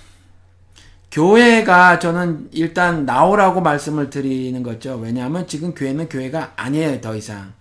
교회가 1.11 1.99
저는 1.99 2.49
일단 2.53 3.05
나오라고 3.05 3.61
말씀을 3.61 4.11
드리는 4.11 4.63
거죠. 4.63 4.97
왜냐하면 4.97 5.47
지금 5.47 5.75
교회는 5.75 6.09
교회가 6.09 6.53
아니에요. 6.57 7.01
더 7.01 7.15
이상 7.15 7.53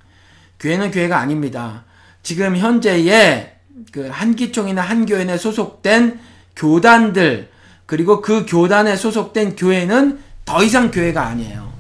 교회는 0.60 0.91
교회가 0.91 1.18
아닙니다. 1.18 1.84
지금 2.24 2.58
현재의 2.58 3.56
그 3.91 4.08
한기총이나 4.12 4.82
한교회에 4.82 5.38
소속된 5.38 6.20
교단들 6.56 7.50
그리고 7.86 8.22
그 8.22 8.46
교단에 8.48 8.96
소속된 8.96 9.56
교회는 9.56 10.20
더 10.46 10.63
이상 10.63 10.91
교회가 10.91 11.26
아니에요. 11.26 11.72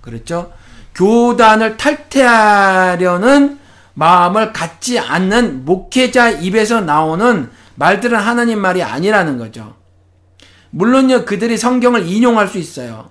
그렇죠? 0.00 0.52
교단을 0.94 1.76
탈퇴하려는 1.76 3.58
마음을 3.94 4.52
갖지 4.52 4.98
않는 4.98 5.64
목회자 5.64 6.30
입에서 6.30 6.80
나오는 6.80 7.50
말들은 7.74 8.18
하나님 8.18 8.60
말이 8.60 8.82
아니라는 8.82 9.38
거죠. 9.38 9.74
물론요, 10.70 11.24
그들이 11.24 11.56
성경을 11.56 12.06
인용할 12.06 12.48
수 12.48 12.58
있어요. 12.58 13.10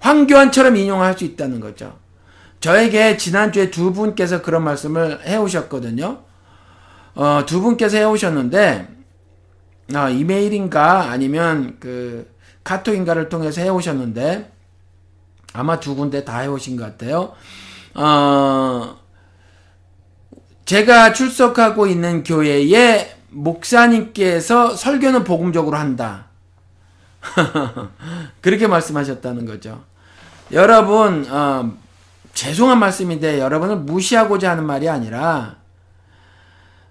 황교안처럼 0.00 0.76
인용할 0.76 1.16
수 1.16 1.24
있다는 1.24 1.60
거죠. 1.60 1.98
저에게 2.60 3.16
지난주에 3.16 3.70
두 3.70 3.92
분께서 3.92 4.42
그런 4.42 4.64
말씀을 4.64 5.26
해오셨거든요. 5.26 6.22
어, 7.14 7.42
두 7.46 7.60
분께서 7.60 7.96
해오셨는데, 7.96 8.88
아, 9.94 10.08
이메일인가 10.10 11.10
아니면 11.10 11.76
그 11.80 12.30
카톡인가를 12.68 13.30
통해서 13.30 13.62
해오셨는데 13.62 14.52
아마 15.54 15.80
두 15.80 15.96
군데 15.96 16.24
다 16.24 16.40
해오신 16.40 16.76
것 16.76 16.84
같아요. 16.84 17.32
어, 17.94 18.98
제가 20.66 21.14
출석하고 21.14 21.86
있는 21.86 22.22
교회에 22.22 23.16
목사님께서 23.30 24.76
설교는 24.76 25.24
복음적으로 25.24 25.76
한다. 25.76 26.26
그렇게 28.42 28.66
말씀하셨다는 28.66 29.46
거죠. 29.46 29.82
여러분, 30.52 31.26
어, 31.30 31.72
죄송한 32.38 32.78
말씀인데 32.78 33.40
여러분을 33.40 33.78
무시하고자 33.78 34.52
하는 34.52 34.64
말이 34.64 34.88
아니라 34.88 35.56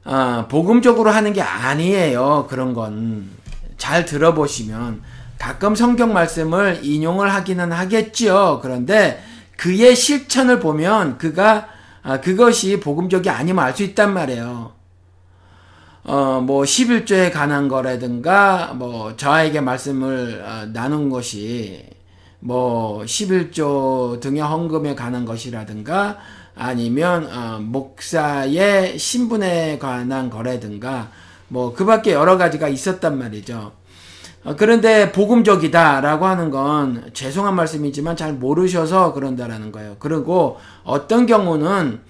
어, 0.03 0.45
복음적으로 0.49 1.09
하는 1.09 1.31
게 1.31 1.41
아니에요. 1.41 2.47
그런 2.49 2.73
건. 2.73 3.29
잘 3.77 4.03
들어보시면 4.03 5.01
가끔 5.39 5.73
성경 5.73 6.11
말씀을 6.11 6.81
인용을 6.83 7.33
하기는 7.33 7.71
하겠지요. 7.71 8.59
그런데 8.61 9.23
그의 9.55 9.95
실천을 9.95 10.59
보면 10.59 11.17
그가 11.17 11.69
아, 12.03 12.19
그것이 12.19 12.81
복음적이 12.81 13.29
아니면 13.29 13.63
알 13.63 13.73
수 13.73 13.83
있단 13.83 14.13
말이에요. 14.13 14.73
어, 16.03 16.41
뭐 16.45 16.63
11조에 16.63 17.31
관한 17.31 17.69
거라든가 17.69 18.73
뭐 18.73 19.15
저에게 19.15 19.61
말씀을 19.61 20.43
어, 20.45 20.65
나눈 20.73 21.09
것이 21.09 21.96
뭐 22.39 23.01
11조 23.03 24.19
등의 24.19 24.41
헌금에 24.41 24.95
관한 24.95 25.25
것이라든가 25.25 26.17
아니면 26.55 27.29
어, 27.31 27.59
목사의 27.61 28.97
신분에 28.97 29.79
관한 29.79 30.29
거라든가 30.29 31.09
뭐 31.47 31.73
그밖에 31.73 32.13
여러 32.13 32.37
가지가 32.37 32.67
있었단 32.67 33.17
말이죠. 33.17 33.71
어, 34.43 34.55
그런데 34.57 35.11
복음적이다라고 35.11 36.25
하는 36.25 36.49
건 36.51 37.09
죄송한 37.13 37.55
말씀이지만 37.55 38.15
잘 38.15 38.33
모르셔서 38.33 39.13
그런다라는 39.13 39.71
거예요. 39.71 39.95
그리고 39.99 40.57
어떤 40.83 41.25
경우는 41.25 42.01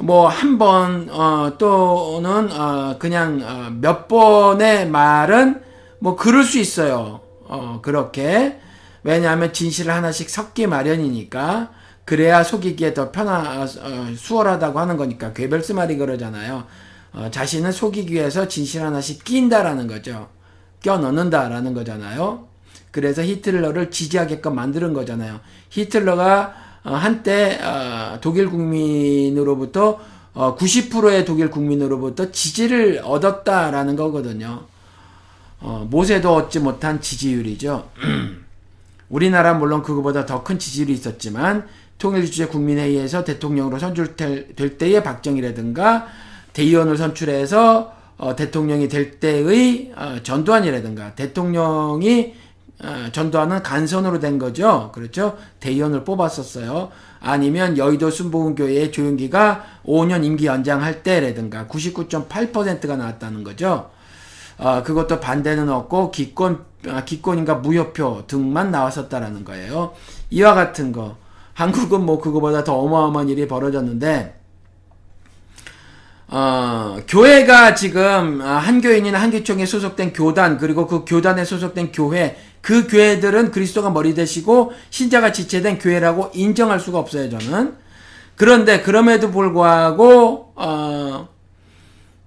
뭐 0.00 0.28
한 0.28 0.58
번 0.58 1.08
어, 1.10 1.54
또는 1.58 2.50
어, 2.52 2.96
그냥 2.98 3.40
어, 3.42 3.70
몇 3.80 4.06
번의 4.06 4.88
말은 4.88 5.60
뭐 5.98 6.14
그럴 6.14 6.44
수 6.44 6.58
있어요. 6.58 7.20
어, 7.48 7.80
그렇게 7.82 8.60
왜냐하면 9.08 9.54
진실을 9.54 9.94
하나씩 9.94 10.28
섞기 10.28 10.66
마련이니까 10.66 11.70
그래야 12.04 12.44
속이기에 12.44 12.92
더 12.92 13.10
편하, 13.10 13.62
어, 13.62 13.66
수월하다고 14.14 14.78
하는 14.78 14.98
거니까 14.98 15.32
괴벨스 15.32 15.72
말이 15.72 15.96
그러잖아요. 15.96 16.64
어, 17.14 17.28
자신을 17.30 17.72
속이기 17.72 18.12
위해서 18.12 18.46
진실 18.48 18.82
하나씩 18.82 19.24
끼인다라는 19.24 19.86
거죠. 19.86 20.28
껴 20.82 20.98
넣는다라는 20.98 21.72
거잖아요. 21.72 22.48
그래서 22.90 23.22
히틀러를 23.22 23.90
지지하게끔 23.90 24.54
만드는 24.54 24.92
거잖아요. 24.92 25.40
히틀러가 25.70 26.54
어, 26.84 26.92
한때 26.92 27.58
어, 27.62 28.18
독일 28.20 28.50
국민으로부터 28.50 30.00
어, 30.34 30.54
90%의 30.54 31.24
독일 31.24 31.48
국민으로부터 31.48 32.30
지지를 32.30 33.00
얻었다라는 33.02 33.96
거거든요. 33.96 34.64
어, 35.60 35.86
모세도 35.88 36.34
얻지 36.34 36.60
못한 36.60 37.00
지지율이죠. 37.00 37.88
우리나라 39.08 39.54
물론 39.54 39.82
그거보다 39.82 40.26
더 40.26 40.44
큰 40.44 40.58
지지율이 40.58 40.92
있었지만 40.92 41.66
통일주제 41.98 42.46
국민회의에서 42.46 43.24
대통령으로 43.24 43.78
선출될 43.78 44.78
때의 44.78 45.02
박정희라든가 45.02 46.06
대의원을 46.52 46.96
선출해서 46.96 47.92
어, 48.18 48.34
대통령이 48.36 48.88
될 48.88 49.20
때의 49.20 49.92
어, 49.96 50.16
전두환이라든가 50.22 51.14
대통령이 51.14 52.34
어, 52.82 53.08
전도하는 53.12 53.62
간선으로 53.62 54.20
된 54.20 54.38
거죠. 54.38 54.90
그렇죠? 54.94 55.36
대의원을 55.60 56.04
뽑았었어요. 56.04 56.90
아니면 57.20 57.76
여의도 57.76 58.10
순복음교회의 58.10 58.92
조용기가 58.92 59.64
5년 59.84 60.24
임기 60.24 60.46
연장할 60.46 61.02
때라든가 61.02 61.66
99.8%가 61.66 62.96
나왔다는 62.96 63.42
거죠. 63.42 63.90
어, 64.58 64.82
그것도 64.82 65.20
반대는 65.20 65.68
없고 65.68 66.10
기권 66.10 66.66
아, 66.86 67.04
기권인가 67.04 67.56
무효표 67.56 68.24
등만 68.26 68.70
나왔었다라는 68.70 69.44
거예요. 69.44 69.92
이와 70.30 70.54
같은 70.54 70.92
거 70.92 71.16
한국은 71.54 72.04
뭐 72.04 72.20
그거보다 72.20 72.62
더 72.62 72.74
어마어마한 72.74 73.28
일이 73.28 73.48
벌어졌는데 73.48 74.38
어, 76.28 76.98
교회가 77.08 77.74
지금 77.74 78.40
아, 78.42 78.58
한교인이나 78.58 79.20
한교총에 79.20 79.66
소속된 79.66 80.12
교단 80.12 80.58
그리고 80.58 80.86
그 80.86 81.04
교단에 81.06 81.44
소속된 81.44 81.90
교회 81.92 82.36
그 82.60 82.86
교회들은 82.86 83.50
그리스도가 83.50 83.90
머리 83.90 84.14
되시고 84.14 84.72
신자가 84.90 85.32
지체된 85.32 85.78
교회라고 85.78 86.30
인정할 86.34 86.80
수가 86.80 86.98
없어요 86.98 87.30
저는 87.30 87.76
그런데 88.36 88.82
그럼에도 88.82 89.30
불구하고 89.30 90.52
어, 90.54 91.28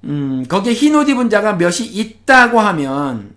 음, 0.06 0.46
거기에 0.48 0.74
흰옷 0.74 1.10
입은 1.10 1.30
자가 1.30 1.54
몇이 1.54 1.86
있다고 1.86 2.60
하면 2.60 3.36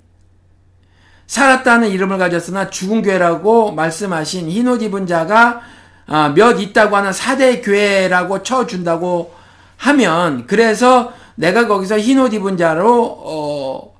살았다는 1.26 1.90
이름을 1.90 2.18
가졌으나 2.18 2.70
죽은 2.70 3.02
교회라고 3.02 3.72
말씀하신 3.72 4.50
흰옷 4.50 4.82
입은 4.82 5.06
자가 5.06 5.62
아, 6.06 6.28
몇 6.34 6.60
있다고 6.60 6.96
하는 6.96 7.12
사대 7.12 7.60
교회라고 7.60 8.42
쳐준다고 8.42 9.32
하면 9.76 10.46
그래서 10.46 11.12
내가 11.34 11.66
거기서 11.66 11.98
흰옷 11.98 12.34
입은 12.34 12.56
자로 12.56 13.04
어, 13.04 13.94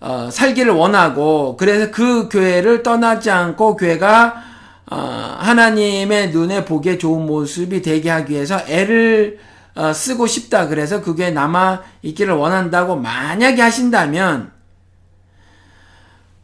어, 0.00 0.28
살기를 0.30 0.72
원하고 0.72 1.56
그래서 1.56 1.90
그 1.90 2.28
교회를 2.28 2.82
떠나지 2.82 3.30
않고 3.30 3.76
교회가 3.76 4.42
어, 4.90 5.36
하나님의 5.38 6.30
눈에 6.30 6.64
보기에 6.64 6.98
좋은 6.98 7.26
모습이 7.26 7.82
되게 7.82 8.10
하기 8.10 8.32
위해서 8.32 8.60
애를 8.68 9.38
어, 9.74 9.92
쓰고 9.92 10.26
싶다 10.26 10.68
그래서 10.68 11.02
그게 11.02 11.30
남아 11.30 11.82
있기를 12.02 12.34
원한다고 12.34 12.96
만약에 12.96 13.60
하신다면 13.60 14.52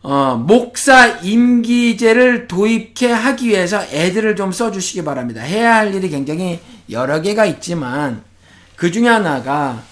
어, 0.03 0.35
목사 0.37 1.07
임기제를 1.07 2.49
도입해 2.49 3.13
하기 3.13 3.49
위해서 3.49 3.83
애들을 3.83 4.35
좀 4.35 4.51
써주시기 4.51 5.05
바랍니다. 5.05 5.43
해야 5.43 5.77
할 5.77 5.95
일이 5.95 6.09
굉장히 6.09 6.61
여러 6.91 7.21
개가 7.21 7.45
있지만 7.47 8.23
그 8.77 8.91
중에 8.91 9.09
하나가 9.09 9.83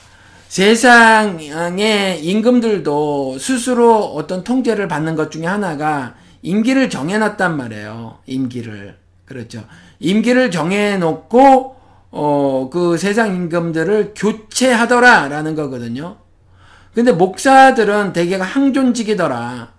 세상의 0.49 2.25
임금들도 2.25 3.39
스스로 3.39 3.99
어떤 4.15 4.45
통제를 4.45 4.89
받는 4.89 5.15
것 5.15 5.31
중에 5.31 5.45
하나가 5.45 6.15
임기를 6.41 6.89
정해놨단 6.89 7.57
말이에요. 7.57 8.19
임기를. 8.27 8.97
그렇죠. 9.27 9.65
임기를 10.01 10.51
정해놓고, 10.51 11.77
어, 12.11 12.69
그 12.73 12.97
세상 12.97 13.35
임금들을 13.35 14.15
교체하더라 14.17 15.29
라는 15.29 15.55
거거든요. 15.55 16.17
근데 16.95 17.13
목사들은 17.13 18.13
대개가 18.13 18.45
항존직이더라. 18.45 19.73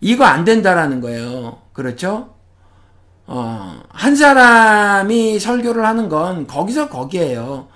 이거 0.00 0.24
안 0.24 0.44
된다라는 0.44 1.00
거예요. 1.00 1.58
그렇죠? 1.72 2.34
어, 3.26 3.80
한 3.90 4.16
사람이 4.16 5.38
설교를 5.38 5.86
하는 5.86 6.08
건 6.08 6.46
거기서 6.48 6.88
거기에요. 6.88 7.68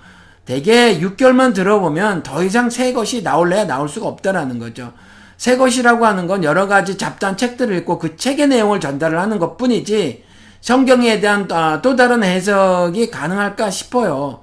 대개 0.43 0.99
6개월만 0.99 1.53
들어보면 1.53 2.23
더 2.23 2.43
이상 2.43 2.69
새 2.69 2.91
것이 2.91 3.23
나올래야 3.23 3.65
나올 3.65 3.87
수가 3.87 4.07
없다라는 4.07 4.59
거죠. 4.59 4.91
새 5.37 5.57
것이라고 5.57 6.05
하는 6.05 6.27
건 6.27 6.43
여러 6.43 6.67
가지 6.67 6.97
잡다한 6.97 7.37
책들을 7.37 7.73
읽고 7.77 7.99
그 7.99 8.17
책의 8.17 8.47
내용을 8.49 8.79
전달을 8.79 9.17
하는 9.17 9.39
것 9.39 9.55
뿐이지 9.55 10.24
성경에 10.65 11.19
대한 11.19 11.47
아, 11.51 11.79
또 11.83 11.95
다른 11.95 12.23
해석이 12.23 13.11
가능할까 13.11 13.69
싶어요. 13.69 14.41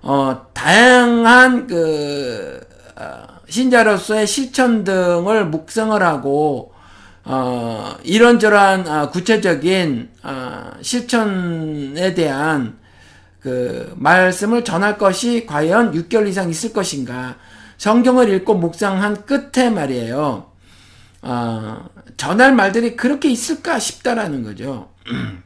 어, 0.00 0.46
다양한 0.52 1.66
그 1.66 2.60
어, 2.94 3.26
신자로서의 3.48 4.28
실천 4.28 4.84
등을 4.84 5.46
묵상을 5.46 6.00
하고 6.00 6.72
어, 7.24 7.96
이런저런 8.04 8.86
어, 8.86 9.10
구체적인 9.10 10.10
어, 10.22 10.70
실천에 10.82 12.14
대한 12.14 12.78
그 13.40 13.92
말씀을 13.96 14.62
전할 14.62 14.96
것이 14.96 15.46
과연 15.46 15.90
6개월 15.90 16.28
이상 16.28 16.48
있을 16.48 16.72
것인가? 16.72 17.38
성경을 17.76 18.32
읽고 18.34 18.54
묵상한 18.54 19.26
끝에 19.26 19.70
말이에요. 19.70 20.46
어, 21.22 21.88
전할 22.16 22.54
말들이 22.54 22.94
그렇게 22.94 23.28
있을까 23.28 23.80
싶다라는 23.80 24.44
거죠. 24.44 24.90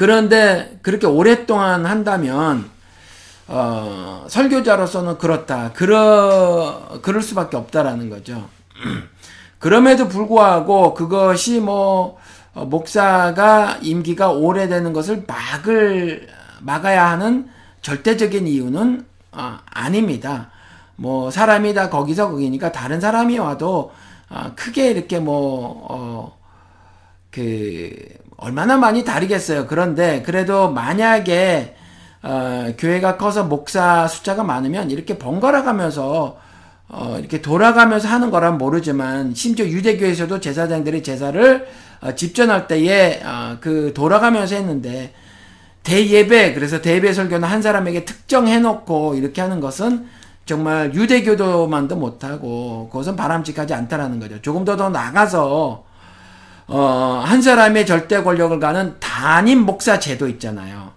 그런데 0.00 0.78
그렇게 0.80 1.06
오랫동안 1.06 1.84
한다면 1.84 2.70
어, 3.48 4.24
설교자로서는 4.30 5.18
그렇다. 5.18 5.72
그러 5.74 6.98
그럴 7.02 7.20
수밖에 7.20 7.58
없다라는 7.58 8.08
거죠. 8.08 8.48
그럼에도 9.60 10.08
불구하고 10.08 10.94
그것이 10.94 11.60
뭐 11.60 12.16
어, 12.54 12.64
목사가 12.64 13.76
임기가 13.82 14.30
오래되는 14.30 14.94
것을 14.94 15.26
막을 15.28 16.28
막아야 16.60 17.10
하는 17.10 17.50
절대적인 17.82 18.48
이유는 18.48 19.04
어, 19.32 19.58
아닙니다. 19.66 20.50
뭐 20.96 21.30
사람이 21.30 21.74
다 21.74 21.90
거기서 21.90 22.30
거기니까 22.30 22.72
다른 22.72 23.02
사람이 23.02 23.38
와도 23.38 23.92
어, 24.30 24.52
크게 24.56 24.92
이렇게 24.92 25.18
뭐그 25.18 26.30
얼마나 28.40 28.76
많이 28.76 29.04
다르겠어요. 29.04 29.66
그런데 29.66 30.22
그래도 30.22 30.70
만약에 30.70 31.76
어, 32.22 32.72
교회가 32.78 33.16
커서 33.16 33.44
목사 33.44 34.08
숫자가 34.08 34.44
많으면 34.44 34.90
이렇게 34.90 35.18
번갈아 35.18 35.62
가면서 35.62 36.38
어, 36.88 37.16
이렇게 37.18 37.40
돌아가면서 37.40 38.08
하는 38.08 38.30
거란 38.30 38.58
모르지만 38.58 39.34
심지어 39.34 39.66
유대교에서도 39.66 40.40
제사장들이 40.40 41.02
제사를 41.02 41.66
어, 42.00 42.14
집전할 42.14 42.66
때에 42.66 43.22
어, 43.24 43.58
그 43.60 43.92
돌아가면서 43.94 44.56
했는데 44.56 45.12
대예배 45.82 46.54
그래서 46.54 46.80
대예배 46.80 47.12
설교는 47.12 47.46
한 47.48 47.62
사람에게 47.62 48.04
특정해 48.04 48.58
놓고 48.58 49.14
이렇게 49.14 49.40
하는 49.40 49.60
것은 49.60 50.06
정말 50.46 50.94
유대교도만도 50.94 51.96
못하고 51.96 52.88
그것은 52.90 53.16
바람직하지 53.16 53.72
않다라는 53.74 54.18
거죠. 54.18 54.42
조금 54.42 54.64
더 54.64 54.76
더 54.76 54.88
나가서 54.88 55.89
어, 56.72 57.20
한 57.26 57.42
사람의 57.42 57.84
절대 57.84 58.22
권력을 58.22 58.60
가는 58.60 58.94
단임 59.00 59.66
목사 59.66 59.98
제도 59.98 60.28
있잖아요. 60.28 60.92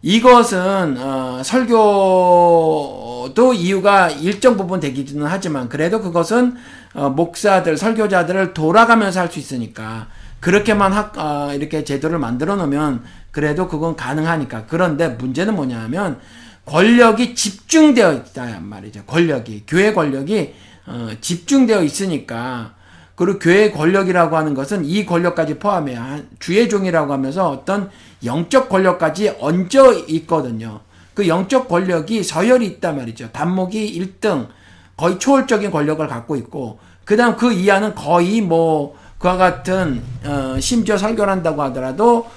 이것은 0.00 0.96
어, 0.98 1.42
설교도 1.44 3.52
이유가 3.54 4.08
일정 4.08 4.56
부분 4.56 4.80
되기는 4.80 5.26
하지만 5.26 5.68
그래도 5.68 6.00
그것은 6.00 6.56
어, 6.94 7.10
목사들 7.10 7.76
설교자들을 7.76 8.54
돌아가면서 8.54 9.20
할 9.20 9.30
수 9.30 9.38
있으니까 9.38 10.08
그렇게만 10.40 10.92
하, 10.92 11.12
어, 11.16 11.54
이렇게 11.54 11.84
제도를 11.84 12.18
만들어 12.18 12.56
놓으면 12.56 13.04
그래도 13.30 13.68
그건 13.68 13.96
가능하니까. 13.96 14.64
그런데 14.66 15.08
문제는 15.08 15.54
뭐냐면 15.54 16.20
권력이 16.64 17.34
집중되어 17.34 18.14
있다 18.14 18.60
말이죠. 18.60 19.04
권력이 19.04 19.64
교회 19.66 19.92
권력이 19.92 20.54
어, 20.86 21.10
집중되어 21.20 21.82
있으니까 21.82 22.76
그리고 23.24 23.38
교회 23.38 23.70
권력이라고 23.70 24.36
하는 24.36 24.52
것은 24.52 24.84
이 24.84 25.06
권력까지 25.06 25.60
포함해야 25.60 26.22
주의 26.40 26.68
종이라고 26.68 27.12
하면서 27.12 27.48
어떤 27.50 27.88
영적 28.24 28.68
권력까지 28.68 29.36
얹어 29.40 29.92
있거든요. 30.08 30.80
그 31.14 31.28
영적 31.28 31.68
권력이 31.68 32.24
서열이 32.24 32.66
있단 32.66 32.96
말이죠. 32.96 33.30
단목이 33.30 34.18
1등 34.20 34.48
거의 34.96 35.20
초월적인 35.20 35.70
권력을 35.70 36.04
갖고 36.08 36.34
있고 36.34 36.80
그 37.04 37.16
다음 37.16 37.36
그 37.36 37.52
이하는 37.52 37.94
거의 37.94 38.40
뭐 38.40 38.96
그와 39.18 39.36
같은 39.36 40.02
어, 40.24 40.56
심지어 40.58 40.96
설교를 40.96 41.32
한다고 41.32 41.62
하더라도 41.62 42.28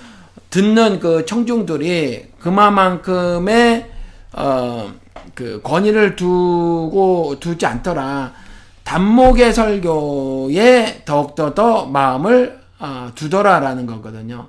듣는 0.52 1.00
그 1.00 1.26
청중들이 1.26 2.28
그만큼의 2.40 3.90
어, 4.34 4.94
그 5.34 5.62
권위를 5.64 6.16
두고 6.16 7.38
두지 7.40 7.66
않더라. 7.66 8.45
단목의 8.86 9.54
설교에 9.54 11.02
더욱더 11.06 11.54
더 11.54 11.86
마음을 11.86 12.62
어, 12.80 13.12
두더라라는 13.16 13.86
거거든요. 13.86 14.48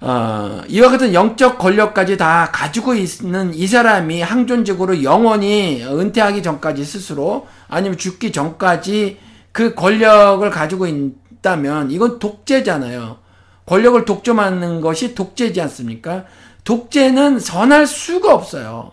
어, 0.00 0.62
이와 0.66 0.90
같은 0.90 1.14
영적 1.14 1.58
권력까지 1.58 2.16
다 2.16 2.50
가지고 2.52 2.94
있는 2.94 3.54
이 3.54 3.68
사람이 3.68 4.20
항존적으로 4.20 5.04
영원히 5.04 5.84
은퇴하기 5.84 6.42
전까지 6.42 6.84
스스로 6.84 7.46
아니면 7.68 7.96
죽기 7.98 8.32
전까지 8.32 9.20
그 9.52 9.74
권력을 9.74 10.48
가지고 10.50 10.86
있다면 10.86 11.92
이건 11.92 12.18
독재잖아요. 12.18 13.18
권력을 13.66 14.04
독점하는 14.04 14.80
것이 14.80 15.14
독재지 15.14 15.60
않습니까? 15.60 16.24
독재는 16.64 17.38
선할 17.38 17.86
수가 17.86 18.34
없어요. 18.34 18.92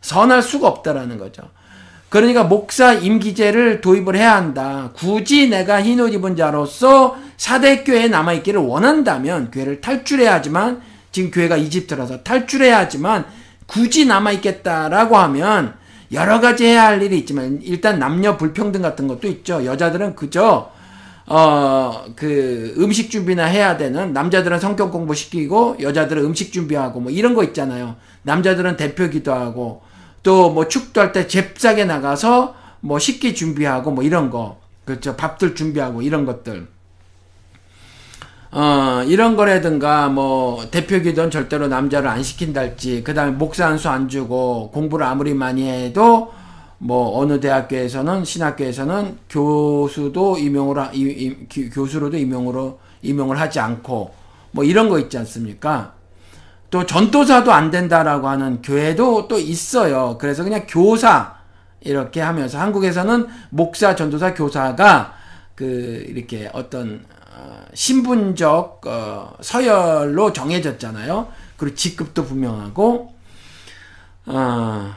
선할 0.00 0.40
수가 0.42 0.68
없다라는 0.68 1.18
거죠. 1.18 1.42
그러니까 2.10 2.42
목사 2.44 2.92
임기제를 2.92 3.80
도입을 3.80 4.16
해야 4.16 4.34
한다. 4.34 4.90
굳이 4.94 5.48
내가 5.48 5.80
흰 5.80 6.00
옷 6.00 6.12
입은 6.12 6.36
자로서 6.36 7.16
사대교회에 7.36 8.08
남아있기를 8.08 8.60
원한다면 8.60 9.50
교회를 9.50 9.80
탈출해야 9.80 10.34
하지만 10.34 10.82
지금 11.12 11.30
교회가 11.30 11.56
이집트라서 11.56 12.22
탈출해야 12.22 12.78
하지만 12.78 13.24
굳이 13.66 14.06
남아있겠다라고 14.06 15.16
하면 15.16 15.74
여러 16.12 16.40
가지 16.40 16.66
해야 16.66 16.86
할 16.86 17.00
일이 17.00 17.18
있지만 17.18 17.60
일단 17.62 18.00
남녀 18.00 18.36
불평등 18.36 18.82
같은 18.82 19.06
것도 19.06 19.28
있죠. 19.28 19.64
여자들은 19.64 20.16
그저 20.16 20.72
어, 21.26 22.06
그, 22.16 22.74
음식 22.78 23.08
준비나 23.08 23.44
해야 23.44 23.76
되는, 23.76 24.12
남자들은 24.12 24.58
성격 24.58 24.90
공부 24.90 25.14
시키고, 25.14 25.76
여자들은 25.80 26.24
음식 26.24 26.52
준비하고, 26.52 26.98
뭐, 26.98 27.12
이런 27.12 27.34
거 27.34 27.44
있잖아요. 27.44 27.94
남자들은 28.22 28.76
대표 28.76 29.08
기도 29.08 29.32
하고, 29.32 29.80
또 30.22 30.50
뭐, 30.50 30.68
축도할 30.68 31.12
때 31.12 31.26
잽싸게 31.26 31.84
나가서, 31.84 32.54
뭐, 32.80 32.98
식기 32.98 33.34
준비하고, 33.34 33.90
뭐, 33.92 34.04
이런 34.04 34.30
거. 34.30 34.60
그렇죠. 34.84 35.16
밥들 35.16 35.54
준비하고, 35.54 36.02
이런 36.02 36.24
것들. 36.26 36.66
어, 38.52 39.04
이런 39.06 39.36
거라든가, 39.36 40.08
뭐, 40.08 40.68
대표 40.70 41.00
기도는 41.00 41.30
절대로 41.30 41.68
남자를 41.68 42.08
안 42.08 42.22
시킨달지, 42.22 43.02
그 43.04 43.14
다음에 43.14 43.32
목사 43.32 43.66
한 43.66 43.76
수 43.78 43.88
안 43.88 44.08
주고, 44.08 44.70
공부를 44.72 45.06
아무리 45.06 45.34
많이 45.34 45.68
해도, 45.68 46.32
뭐 46.82 47.18
어느 47.18 47.38
대학교에서는 47.40 48.24
신학교에서는 48.24 49.18
교수도 49.28 50.38
임용을 50.38 50.78
하, 50.78 50.90
이, 50.94 51.00
이, 51.02 51.68
교수로도 51.68 52.16
임용으로 52.16 52.78
임용을 53.02 53.38
하지 53.38 53.60
않고 53.60 54.14
뭐 54.52 54.64
이런 54.64 54.88
거 54.88 54.98
있지 54.98 55.18
않습니까? 55.18 55.92
또 56.70 56.86
전도사도 56.86 57.52
안 57.52 57.70
된다라고 57.70 58.28
하는 58.28 58.62
교회도 58.62 59.28
또 59.28 59.38
있어요. 59.38 60.16
그래서 60.18 60.44
그냥 60.44 60.66
교사 60.68 61.34
이렇게 61.80 62.20
하면서 62.20 62.58
한국에서는 62.58 63.26
목사, 63.50 63.96
전도사, 63.96 64.34
교사가 64.34 65.14
그 65.54 66.04
이렇게 66.08 66.48
어떤 66.52 67.04
어, 67.34 67.64
신분적 67.74 68.82
어, 68.86 69.34
서열로 69.40 70.32
정해졌잖아요. 70.32 71.28
그리고 71.56 71.74
직급도 71.74 72.24
분명하고 72.24 73.14
어, 74.26 74.94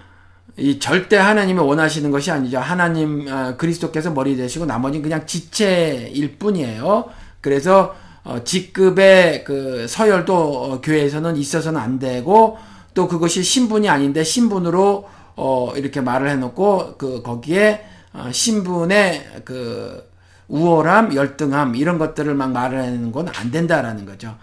이 0.58 0.80
절대 0.80 1.18
하나님이 1.18 1.60
원하시는 1.60 2.12
것이 2.12 2.30
아니죠. 2.30 2.60
하나님 2.60 3.28
아, 3.28 3.56
그리스도께서 3.58 4.12
머리 4.12 4.36
되시고 4.36 4.66
나머지는 4.66 5.02
그냥 5.02 5.26
지체일 5.26 6.38
뿐이에요. 6.38 7.10
그래서 7.42 7.96
어, 8.24 8.44
직급의 8.44 9.44
그 9.44 9.86
서열도 9.88 10.34
어, 10.36 10.82
교회에서는 10.82 11.36
있어서는 11.36 11.80
안 11.80 12.00
되고 12.00 12.58
또 12.94 13.08
그것이 13.08 13.44
신분이 13.44 13.90
아닌데 13.90 14.24
신분으로 14.24 15.10
어, 15.36 15.74
이렇게 15.76 16.00
말을 16.02 16.30
해놓고 16.30 16.96
그 16.98 17.22
거기에 17.22 17.84
어, 18.14 18.30
신분의 18.32 19.42
그 19.44 20.10
우월함, 20.48 21.16
열등함 21.16 21.76
이런 21.76 21.98
것들을 21.98 22.34
막 22.36 22.52
말을 22.52 22.80
하는 22.80 23.12
건 23.12 23.28
안 23.36 23.52
된다라는 23.52 24.06
거죠. 24.06 24.36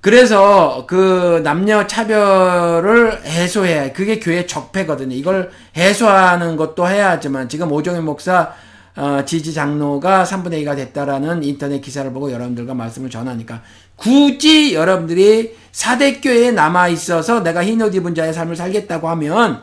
그래서 0.00 0.84
그 0.86 1.40
남녀 1.44 1.86
차별을 1.86 3.24
해소해야 3.24 3.92
그게 3.92 4.18
교회 4.18 4.46
적폐거든요. 4.46 5.14
이걸 5.14 5.50
해소하는 5.76 6.56
것도 6.56 6.88
해야지만 6.88 7.48
지금 7.48 7.70
오정희 7.70 8.00
목사 8.00 8.52
어, 8.96 9.24
지지 9.24 9.54
장로가 9.54 10.24
3분의 10.24 10.64
2가 10.64 10.74
됐다라는 10.76 11.42
인터넷 11.44 11.80
기사를 11.80 12.12
보고 12.12 12.32
여러분들과 12.32 12.74
말씀을 12.74 13.08
전하니까 13.08 13.62
굳이 13.96 14.74
여러분들이 14.74 15.56
사대교회에 15.72 16.52
남아 16.52 16.88
있어서 16.88 17.42
내가 17.42 17.64
흰옷 17.64 17.94
입은 17.94 18.14
자의 18.14 18.32
삶을 18.32 18.56
살겠다고 18.56 19.08
하면 19.10 19.62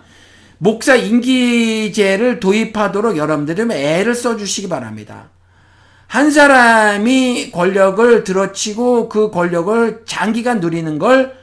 목사 0.59 0.95
임기제를 0.95 2.39
도입하도록 2.39 3.17
여러분들이 3.17 3.61
애를 3.71 4.15
써주시기 4.15 4.69
바랍니다. 4.69 5.29
한 6.07 6.31
사람이 6.31 7.51
권력을 7.51 8.23
들어치고 8.23 9.09
그 9.09 9.29
권력을 9.29 10.03
장기간 10.05 10.61
누리는 10.61 10.97
걸 10.99 11.35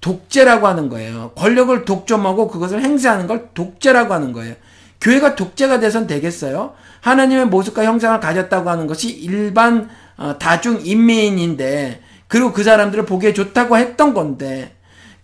독재라고 0.00 0.66
하는 0.66 0.88
거예요. 0.88 1.32
권력을 1.36 1.84
독점하고 1.84 2.48
그것을 2.48 2.82
행사하는 2.82 3.26
걸 3.26 3.50
독재라고 3.54 4.14
하는 4.14 4.32
거예요. 4.32 4.54
교회가 5.00 5.34
독재가 5.36 5.80
돼선 5.80 6.06
되겠어요? 6.06 6.72
하나님의 7.04 7.46
모습과 7.46 7.84
형상을 7.84 8.18
가졌다고 8.18 8.70
하는 8.70 8.86
것이 8.86 9.10
일반 9.10 9.90
어, 10.16 10.36
다중 10.38 10.80
인민인데 10.82 12.00
그리고 12.28 12.52
그 12.52 12.64
사람들을 12.64 13.04
보기에 13.04 13.34
좋다고 13.34 13.76
했던 13.76 14.14
건데 14.14 14.74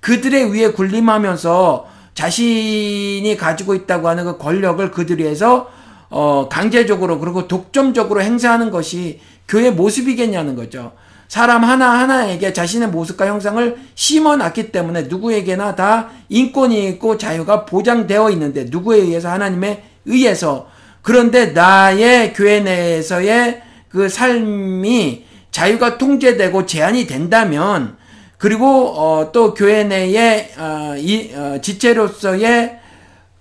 그들의 0.00 0.52
위에 0.52 0.72
군림하면서 0.72 1.88
자신이 2.12 3.34
가지고 3.38 3.74
있다고 3.74 4.08
하는 4.08 4.24
그 4.24 4.36
권력을 4.36 4.90
그들 4.90 5.20
위해서 5.20 5.70
어, 6.10 6.48
강제적으로 6.50 7.18
그리고 7.18 7.48
독점적으로 7.48 8.20
행사하는 8.20 8.70
것이 8.70 9.20
교회 9.48 9.70
모습이겠냐는 9.70 10.56
거죠. 10.56 10.92
사람 11.28 11.64
하나하나에게 11.64 12.52
자신의 12.52 12.88
모습과 12.88 13.26
형상을 13.26 13.78
심어 13.94 14.36
놨기 14.36 14.70
때문에 14.70 15.02
누구에게나 15.04 15.76
다 15.76 16.10
인권이 16.28 16.88
있고 16.88 17.16
자유가 17.16 17.64
보장되어 17.64 18.30
있는데 18.30 18.66
누구에 18.68 18.98
의해서 18.98 19.30
하나님에 19.30 19.84
의해서 20.04 20.66
그런데 21.02 21.46
나의 21.46 22.32
교회 22.32 22.60
내에서의 22.60 23.62
그 23.88 24.08
삶이 24.08 25.26
자유가 25.50 25.98
통제되고 25.98 26.66
제한이 26.66 27.06
된다면 27.06 27.96
그리고 28.38 28.88
어, 28.96 29.32
또 29.32 29.52
교회 29.52 29.84
내에 29.84 30.52
어, 30.56 30.94
이 30.96 31.34
어, 31.34 31.60
지체로서의 31.60 32.80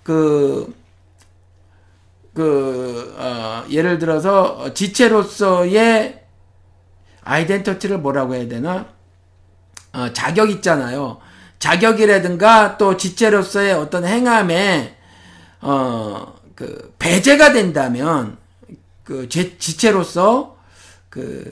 그그 0.02 0.74
어, 3.18 3.64
예를 3.70 3.98
들어서 3.98 4.74
지체로서의 4.74 6.20
아이덴티티를 7.22 7.98
뭐라고 7.98 8.34
해야 8.34 8.48
되나 8.48 8.86
어, 9.92 10.12
자격 10.12 10.50
있잖아요. 10.50 11.18
자격이라든가 11.58 12.78
또 12.78 12.96
지체로서의 12.96 13.72
어떤 13.74 14.04
행함에 14.04 14.96
어, 15.60 16.34
그 16.60 16.92
배제가 16.98 17.54
된다면 17.54 18.36
그 19.02 19.30
제, 19.30 19.56
지체로서 19.56 20.58
그 21.08 21.50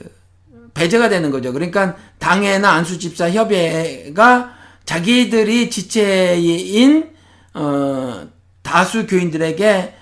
배제가 0.75 1.09
되는 1.09 1.31
거죠. 1.31 1.51
그러니까 1.51 1.95
당회나 2.19 2.69
안수집사 2.73 3.31
협의회가 3.31 4.53
자기들이 4.85 5.71
지체인 5.71 7.09
어, 7.55 8.27
다수 8.61 9.07
교인들에게 9.07 9.95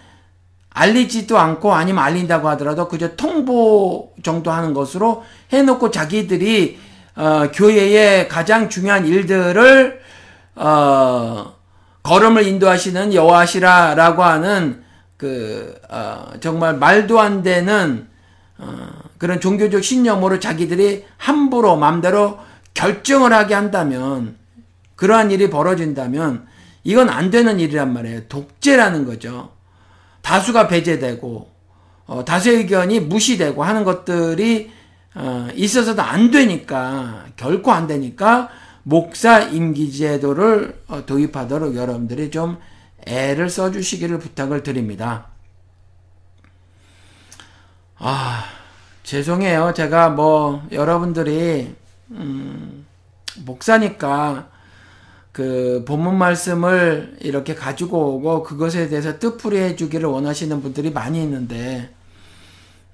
알리지도 0.71 1.39
않고 1.39 1.73
아니면 1.73 2.03
알린다고 2.03 2.49
하더라도 2.49 2.89
그저 2.89 3.15
통보 3.15 4.13
정도 4.23 4.51
하는 4.51 4.73
것으로 4.73 5.23
해놓고 5.53 5.89
자기들이 5.89 6.79
어, 7.15 7.49
교회의 7.53 8.27
가장 8.27 8.67
중요한 8.67 9.07
일들을 9.07 10.01
어, 10.55 11.55
걸음을 12.03 12.45
인도하시는 12.45 13.13
여호와시라라고 13.13 14.21
하는 14.21 14.85
그 15.17 15.75
어, 15.89 16.31
정말 16.39 16.77
말도 16.77 17.19
안 17.19 17.41
되는 17.41 18.07
어, 18.57 18.89
그런 19.17 19.39
종교적 19.39 19.83
신념으로 19.83 20.39
자기들이 20.39 21.05
함부로 21.17 21.75
마음대로 21.75 22.39
결정을 22.73 23.33
하게 23.33 23.55
한다면 23.55 24.37
그러한 24.95 25.31
일이 25.31 25.49
벌어진다면 25.49 26.45
이건 26.83 27.09
안 27.09 27.31
되는 27.31 27.59
일이란 27.59 27.93
말이에요. 27.93 28.27
독재라는 28.27 29.05
거죠. 29.05 29.51
다수가 30.21 30.67
배제되고 30.67 31.49
어, 32.05 32.25
다수의 32.25 32.57
의견이 32.57 32.99
무시되고 33.01 33.63
하는 33.63 33.83
것들이 33.83 34.71
어, 35.15 35.47
있어서도 35.55 36.01
안 36.01 36.31
되니까 36.31 37.25
결코 37.35 37.71
안 37.71 37.87
되니까 37.87 38.49
목사 38.83 39.41
임기 39.41 39.91
제도를 39.91 40.81
어, 40.87 41.05
도입하도록 41.05 41.75
여러분들이 41.75 42.29
좀 42.31 42.57
애를 43.07 43.49
써주시기를 43.49 44.19
부탁을 44.19 44.63
드립니다. 44.63 45.27
아 47.97 48.43
죄송해요. 49.03 49.73
제가 49.73 50.09
뭐 50.09 50.61
여러분들이 50.71 51.73
음, 52.11 52.85
목사니까 53.45 54.49
그 55.31 55.83
본문 55.87 56.17
말씀을 56.17 57.17
이렇게 57.21 57.55
가지고 57.55 58.15
오고 58.15 58.43
그것에 58.43 58.89
대해서 58.89 59.19
뜻풀이 59.19 59.57
해주기를 59.57 60.09
원하시는 60.09 60.61
분들이 60.61 60.91
많이 60.91 61.21
있는데 61.23 61.93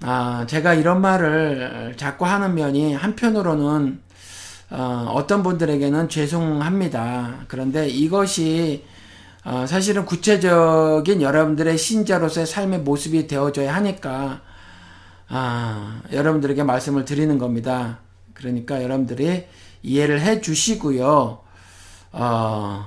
아 0.02 0.44
제가 0.46 0.74
이런 0.74 1.00
말을 1.00 1.94
자꾸 1.96 2.26
하는 2.26 2.54
면이 2.54 2.94
한편으로는 2.94 4.00
어, 4.70 5.12
어떤 5.14 5.42
분들에게는 5.42 6.08
죄송합니다. 6.08 7.44
그런데 7.48 7.88
이것이 7.88 8.84
어, 9.44 9.66
사실은 9.66 10.06
구체적인 10.06 11.20
여러분들의 11.20 11.76
신자로서의 11.76 12.46
삶의 12.46 12.80
모습이 12.80 13.26
되어져야 13.26 13.74
하니까 13.74 14.40
아, 15.28 16.00
여러분들에게 16.12 16.62
말씀을 16.62 17.04
드리는 17.04 17.36
겁니다. 17.38 17.98
그러니까 18.32 18.82
여러분들이 18.82 19.46
이해를 19.82 20.20
해 20.22 20.40
주시고요. 20.40 21.40
어, 22.12 22.86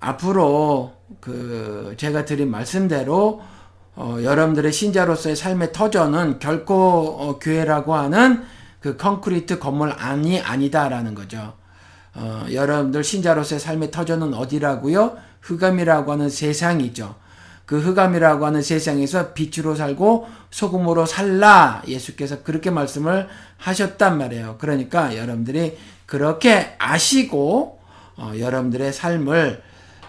앞으로 0.00 0.92
그 1.20 1.94
제가 1.96 2.26
드린 2.26 2.50
말씀대로 2.50 3.42
어, 3.96 4.18
여러분들의 4.22 4.72
신자로서의 4.72 5.34
삶의 5.34 5.72
터전은 5.72 6.40
결코 6.40 6.74
어, 6.74 7.38
교회라고 7.38 7.94
하는 7.94 8.44
그 8.80 8.96
콘크리트 8.96 9.58
건물 9.58 9.94
안이 9.96 10.40
아니다라는 10.40 11.14
거죠. 11.14 11.54
어, 12.14 12.44
여러분들 12.52 13.02
신자로서의 13.02 13.60
삶의 13.60 13.90
터전은 13.90 14.34
어디라고요? 14.34 15.29
흑암이라고 15.40 16.12
하는 16.12 16.28
세상이죠. 16.28 17.14
그 17.66 17.78
흑암이라고 17.78 18.46
하는 18.46 18.62
세상에서 18.62 19.32
빛으로 19.32 19.76
살고 19.76 20.28
소금으로 20.50 21.06
살라 21.06 21.82
예수께서 21.86 22.42
그렇게 22.42 22.70
말씀을 22.70 23.28
하셨단 23.58 24.18
말이에요. 24.18 24.56
그러니까 24.58 25.16
여러분들이 25.16 25.78
그렇게 26.06 26.74
아시고 26.78 27.78
어, 28.16 28.32
여러분들의 28.36 28.92
삶을 28.92 29.62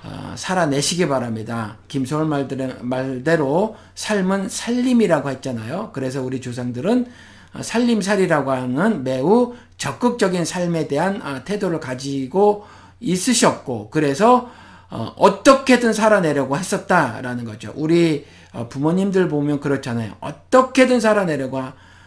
어, 0.03 0.33
살아내시기 0.35 1.07
바랍니다. 1.07 1.77
김소월 1.87 2.25
말대로, 2.25 2.73
말대로 2.81 3.75
삶은 3.93 4.49
살림이라고 4.49 5.29
했잖아요. 5.29 5.91
그래서 5.93 6.23
우리 6.23 6.41
조상들은 6.41 7.05
어, 7.53 7.61
살림살이라고 7.61 8.51
하는 8.51 9.03
매우 9.03 9.53
적극적인 9.77 10.45
삶에 10.45 10.87
대한 10.87 11.21
아, 11.21 11.43
태도를 11.43 11.79
가지고 11.79 12.65
있으셨고 12.99 13.89
그래서 13.91 14.49
어, 14.91 15.13
어떻게든 15.17 15.93
살아내려고 15.93 16.57
했었다라는 16.57 17.45
거죠. 17.45 17.73
우리 17.75 18.25
어, 18.51 18.67
부모님들 18.67 19.29
보면 19.29 19.61
그렇잖아요. 19.61 20.17
어떻게든 20.19 20.99
살아내려고 20.99 21.63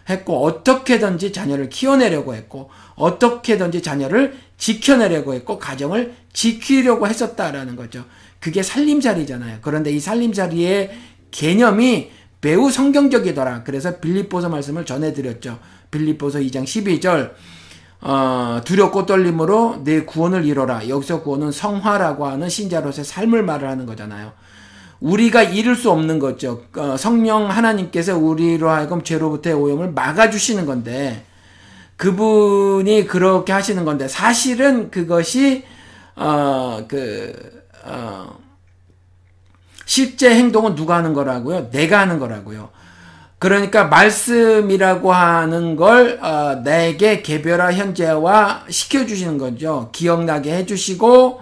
했고 0.09 0.45
어떻게든지 0.45 1.33
자녀를 1.33 1.71
키워내려고 1.71 2.35
했고 2.35 2.71
어떻게든지 2.95 3.83
자녀를 3.83 4.37
지켜내려고 4.59 5.33
했고 5.33 5.59
가정을 5.59 6.15
지키려고 6.35 7.09
했었다라는 7.09 7.75
거죠. 7.75 8.05
그게 8.39 8.63
살림살이잖아요. 8.63 9.59
그런데 9.63 9.91
이 9.91 9.99
살림살이의 9.99 10.91
개념이 11.31 12.11
매우 12.43 12.71
성경적이더라. 12.71 13.65
그래서 13.65 13.99
빌립보서 13.99 14.51
말씀을 14.51 14.85
전해드렸죠. 14.85 15.59
빌립보서 15.91 16.41
2장 16.41 16.65
12절 16.65 17.33
어, 18.05 18.61
두렵고 18.63 19.07
떨림으로 19.07 19.81
내 19.83 20.05
구원을 20.05 20.45
이뤄라. 20.45 20.89
여기서 20.91 21.23
구원은 21.23 21.53
성화라고 21.53 22.27
하는 22.27 22.51
신자로서의 22.51 23.03
삶을 23.07 23.43
말을 23.43 23.67
하는 23.67 23.87
거잖아요. 23.87 24.33
우리가 25.01 25.43
이룰 25.43 25.75
수 25.75 25.91
없는 25.91 26.19
거죠. 26.19 26.65
어, 26.77 26.97
성령 26.99 27.51
하나님께서 27.51 28.19
우리로 28.19 28.69
하여금 28.69 29.03
죄로부터의 29.03 29.57
오염을 29.57 29.93
막아주시는 29.93 30.67
건데, 30.67 31.25
그분이 31.97 33.07
그렇게 33.07 33.55
하시는 33.55 33.83
건데, 33.87 34.07
사실은 34.07 34.91
그것이, 34.91 35.65
어, 36.15 36.85
그, 36.87 37.33
어, 37.85 38.37
실제 39.87 40.35
행동은 40.35 40.75
누가 40.75 40.97
하는 40.97 41.15
거라고요? 41.15 41.71
내가 41.71 42.01
하는 42.01 42.19
거라고요. 42.19 42.69
그러니까 43.45 43.85
말씀이라고 43.85 45.13
하는 45.13 45.77
걸 45.77 46.19
어, 46.23 46.63
내게 46.65 47.21
개별화 47.21 47.75
현재화 47.75 48.65
시켜주시는 48.71 49.37
거죠. 49.37 49.91
기억나게 49.93 50.55
해주시고 50.55 51.41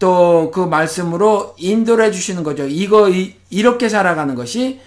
또 0.00 0.50
그 0.52 0.60
말씀으로 0.60 1.54
인도를 1.56 2.06
해주시는 2.06 2.42
거죠. 2.42 2.66
이거 2.66 3.08
이, 3.08 3.62
렇게 3.62 3.88
살아가는 3.88 4.34
것이 4.34 4.80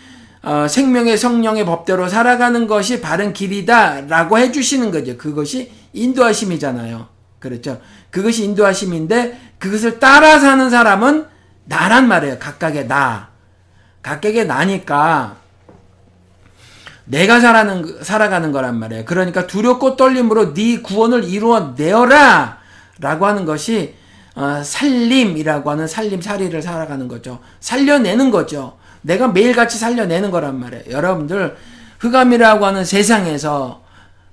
어, 0.44 0.68
생명의 0.68 1.18
성령의 1.18 1.66
법대로 1.66 2.10
살아가는 2.10 2.68
것이 2.68 3.00
바른 3.00 3.32
길이다라고 3.32 4.38
해주시는 4.38 4.92
거죠. 4.92 5.18
그것이 5.18 5.72
인도하심이잖아요. 5.94 7.08
그렇죠. 7.40 7.80
그것이 8.12 8.44
인도하심인데 8.44 9.54
그것을 9.58 10.00
따라 10.00 10.38
사는 10.38 10.70
사람은 10.70 11.28
나란 11.64 12.10
말이에요. 12.10 12.40
각각의 12.40 12.90
나. 12.90 13.30
각각의 14.02 14.48
나니까 14.48 15.47
내가 17.08 17.40
살아는, 17.40 18.04
살아가는 18.04 18.52
거란 18.52 18.78
말이에요. 18.78 19.06
그러니까 19.06 19.48
두렵고 19.48 19.96
떨림으로 19.96 20.54
네 20.54 20.82
구원을 20.82 21.24
이루어 21.24 21.74
내어라! 21.78 22.60
라고 23.00 23.26
하는 23.26 23.46
것이, 23.46 23.96
어, 24.36 24.62
살림이라고 24.64 25.72
하는 25.72 25.88
살림살이를 25.88 26.62
살아가는 26.62 27.08
거죠. 27.08 27.40
살려내는 27.60 28.30
거죠. 28.30 28.78
내가 29.02 29.30
매일같이 29.30 29.78
살려내는 29.78 30.32
거란 30.32 30.60
말이에요. 30.60 30.84
여러분들, 30.90 31.56
흑암이라고 32.00 32.66
하는 32.66 32.84
세상에서, 32.84 33.82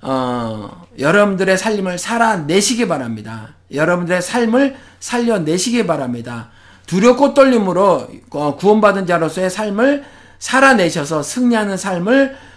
어, 0.03 0.87
여러분들의 0.99 1.57
살림을 1.57 1.99
살아내시기 1.99 2.89
바랍니다. 2.89 3.55
여러분들의 3.73 4.21
삶을 4.21 4.77
살려내시기 5.01 5.87
바랍니다. 5.87 6.51
두렵고 6.87 7.35
떨림으로 7.35 8.09
어, 8.31 8.57
구원받은 8.57 9.07
자로서의 9.07 9.49
삶을 9.49 10.05
살아내셔서 10.39 11.23
승리하는 11.23 11.77
삶을 11.77 12.37
어, 12.37 12.53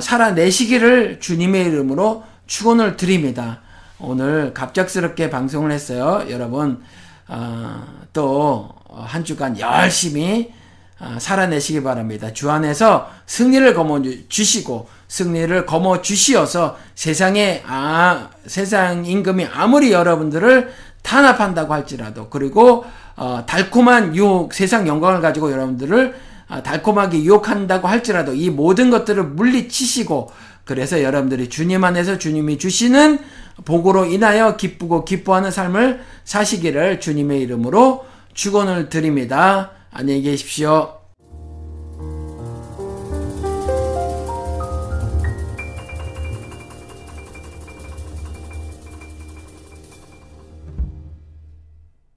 살아내시기를 0.00 1.20
주님의 1.20 1.66
이름으로 1.66 2.24
축원을 2.46 2.96
드립니다. 2.96 3.60
오늘 3.98 4.52
갑작스럽게 4.54 5.30
방송을 5.30 5.70
했어요. 5.70 6.24
여러분 6.30 6.82
어, 7.28 7.84
또한 8.12 9.24
주간 9.24 9.58
열심히 9.58 10.52
어, 10.98 11.16
살아내시기 11.18 11.82
바랍니다. 11.82 12.32
주 12.32 12.50
안에서 12.50 13.10
승리를 13.26 13.72
거머 13.74 14.02
주시고 14.28 14.88
승리를 15.08 15.64
거머 15.66 16.02
주시어서 16.02 16.76
세상에 16.94 17.62
아 17.66 18.30
세상 18.46 19.04
임금이 19.06 19.46
아무리 19.46 19.92
여러분들을 19.92 20.72
탄압한다고 21.02 21.72
할지라도 21.72 22.28
그리고 22.28 22.84
어, 23.16 23.44
달콤한 23.46 24.14
유혹 24.16 24.52
세상 24.52 24.86
영광을 24.86 25.20
가지고 25.20 25.52
여러분들을 25.52 26.14
아, 26.14 26.29
달콤하게 26.62 27.22
유혹한다고 27.22 27.88
할지라도 27.88 28.34
이 28.34 28.50
모든 28.50 28.90
것들을 28.90 29.22
물리치시고 29.22 30.30
그래서 30.64 31.02
여러분들이 31.02 31.48
주님 31.48 31.84
안에서 31.84 32.18
주님이 32.18 32.58
주시는 32.58 33.18
복으로 33.64 34.04
인하여 34.06 34.56
기쁘고 34.56 35.04
기뻐하는 35.04 35.50
삶을 35.50 36.00
사시기를 36.24 37.00
주님의 37.00 37.40
이름으로 37.42 38.04
축원을 38.34 38.88
드립니다. 38.88 39.72
안녕히 39.90 40.22
계십시오. 40.22 40.99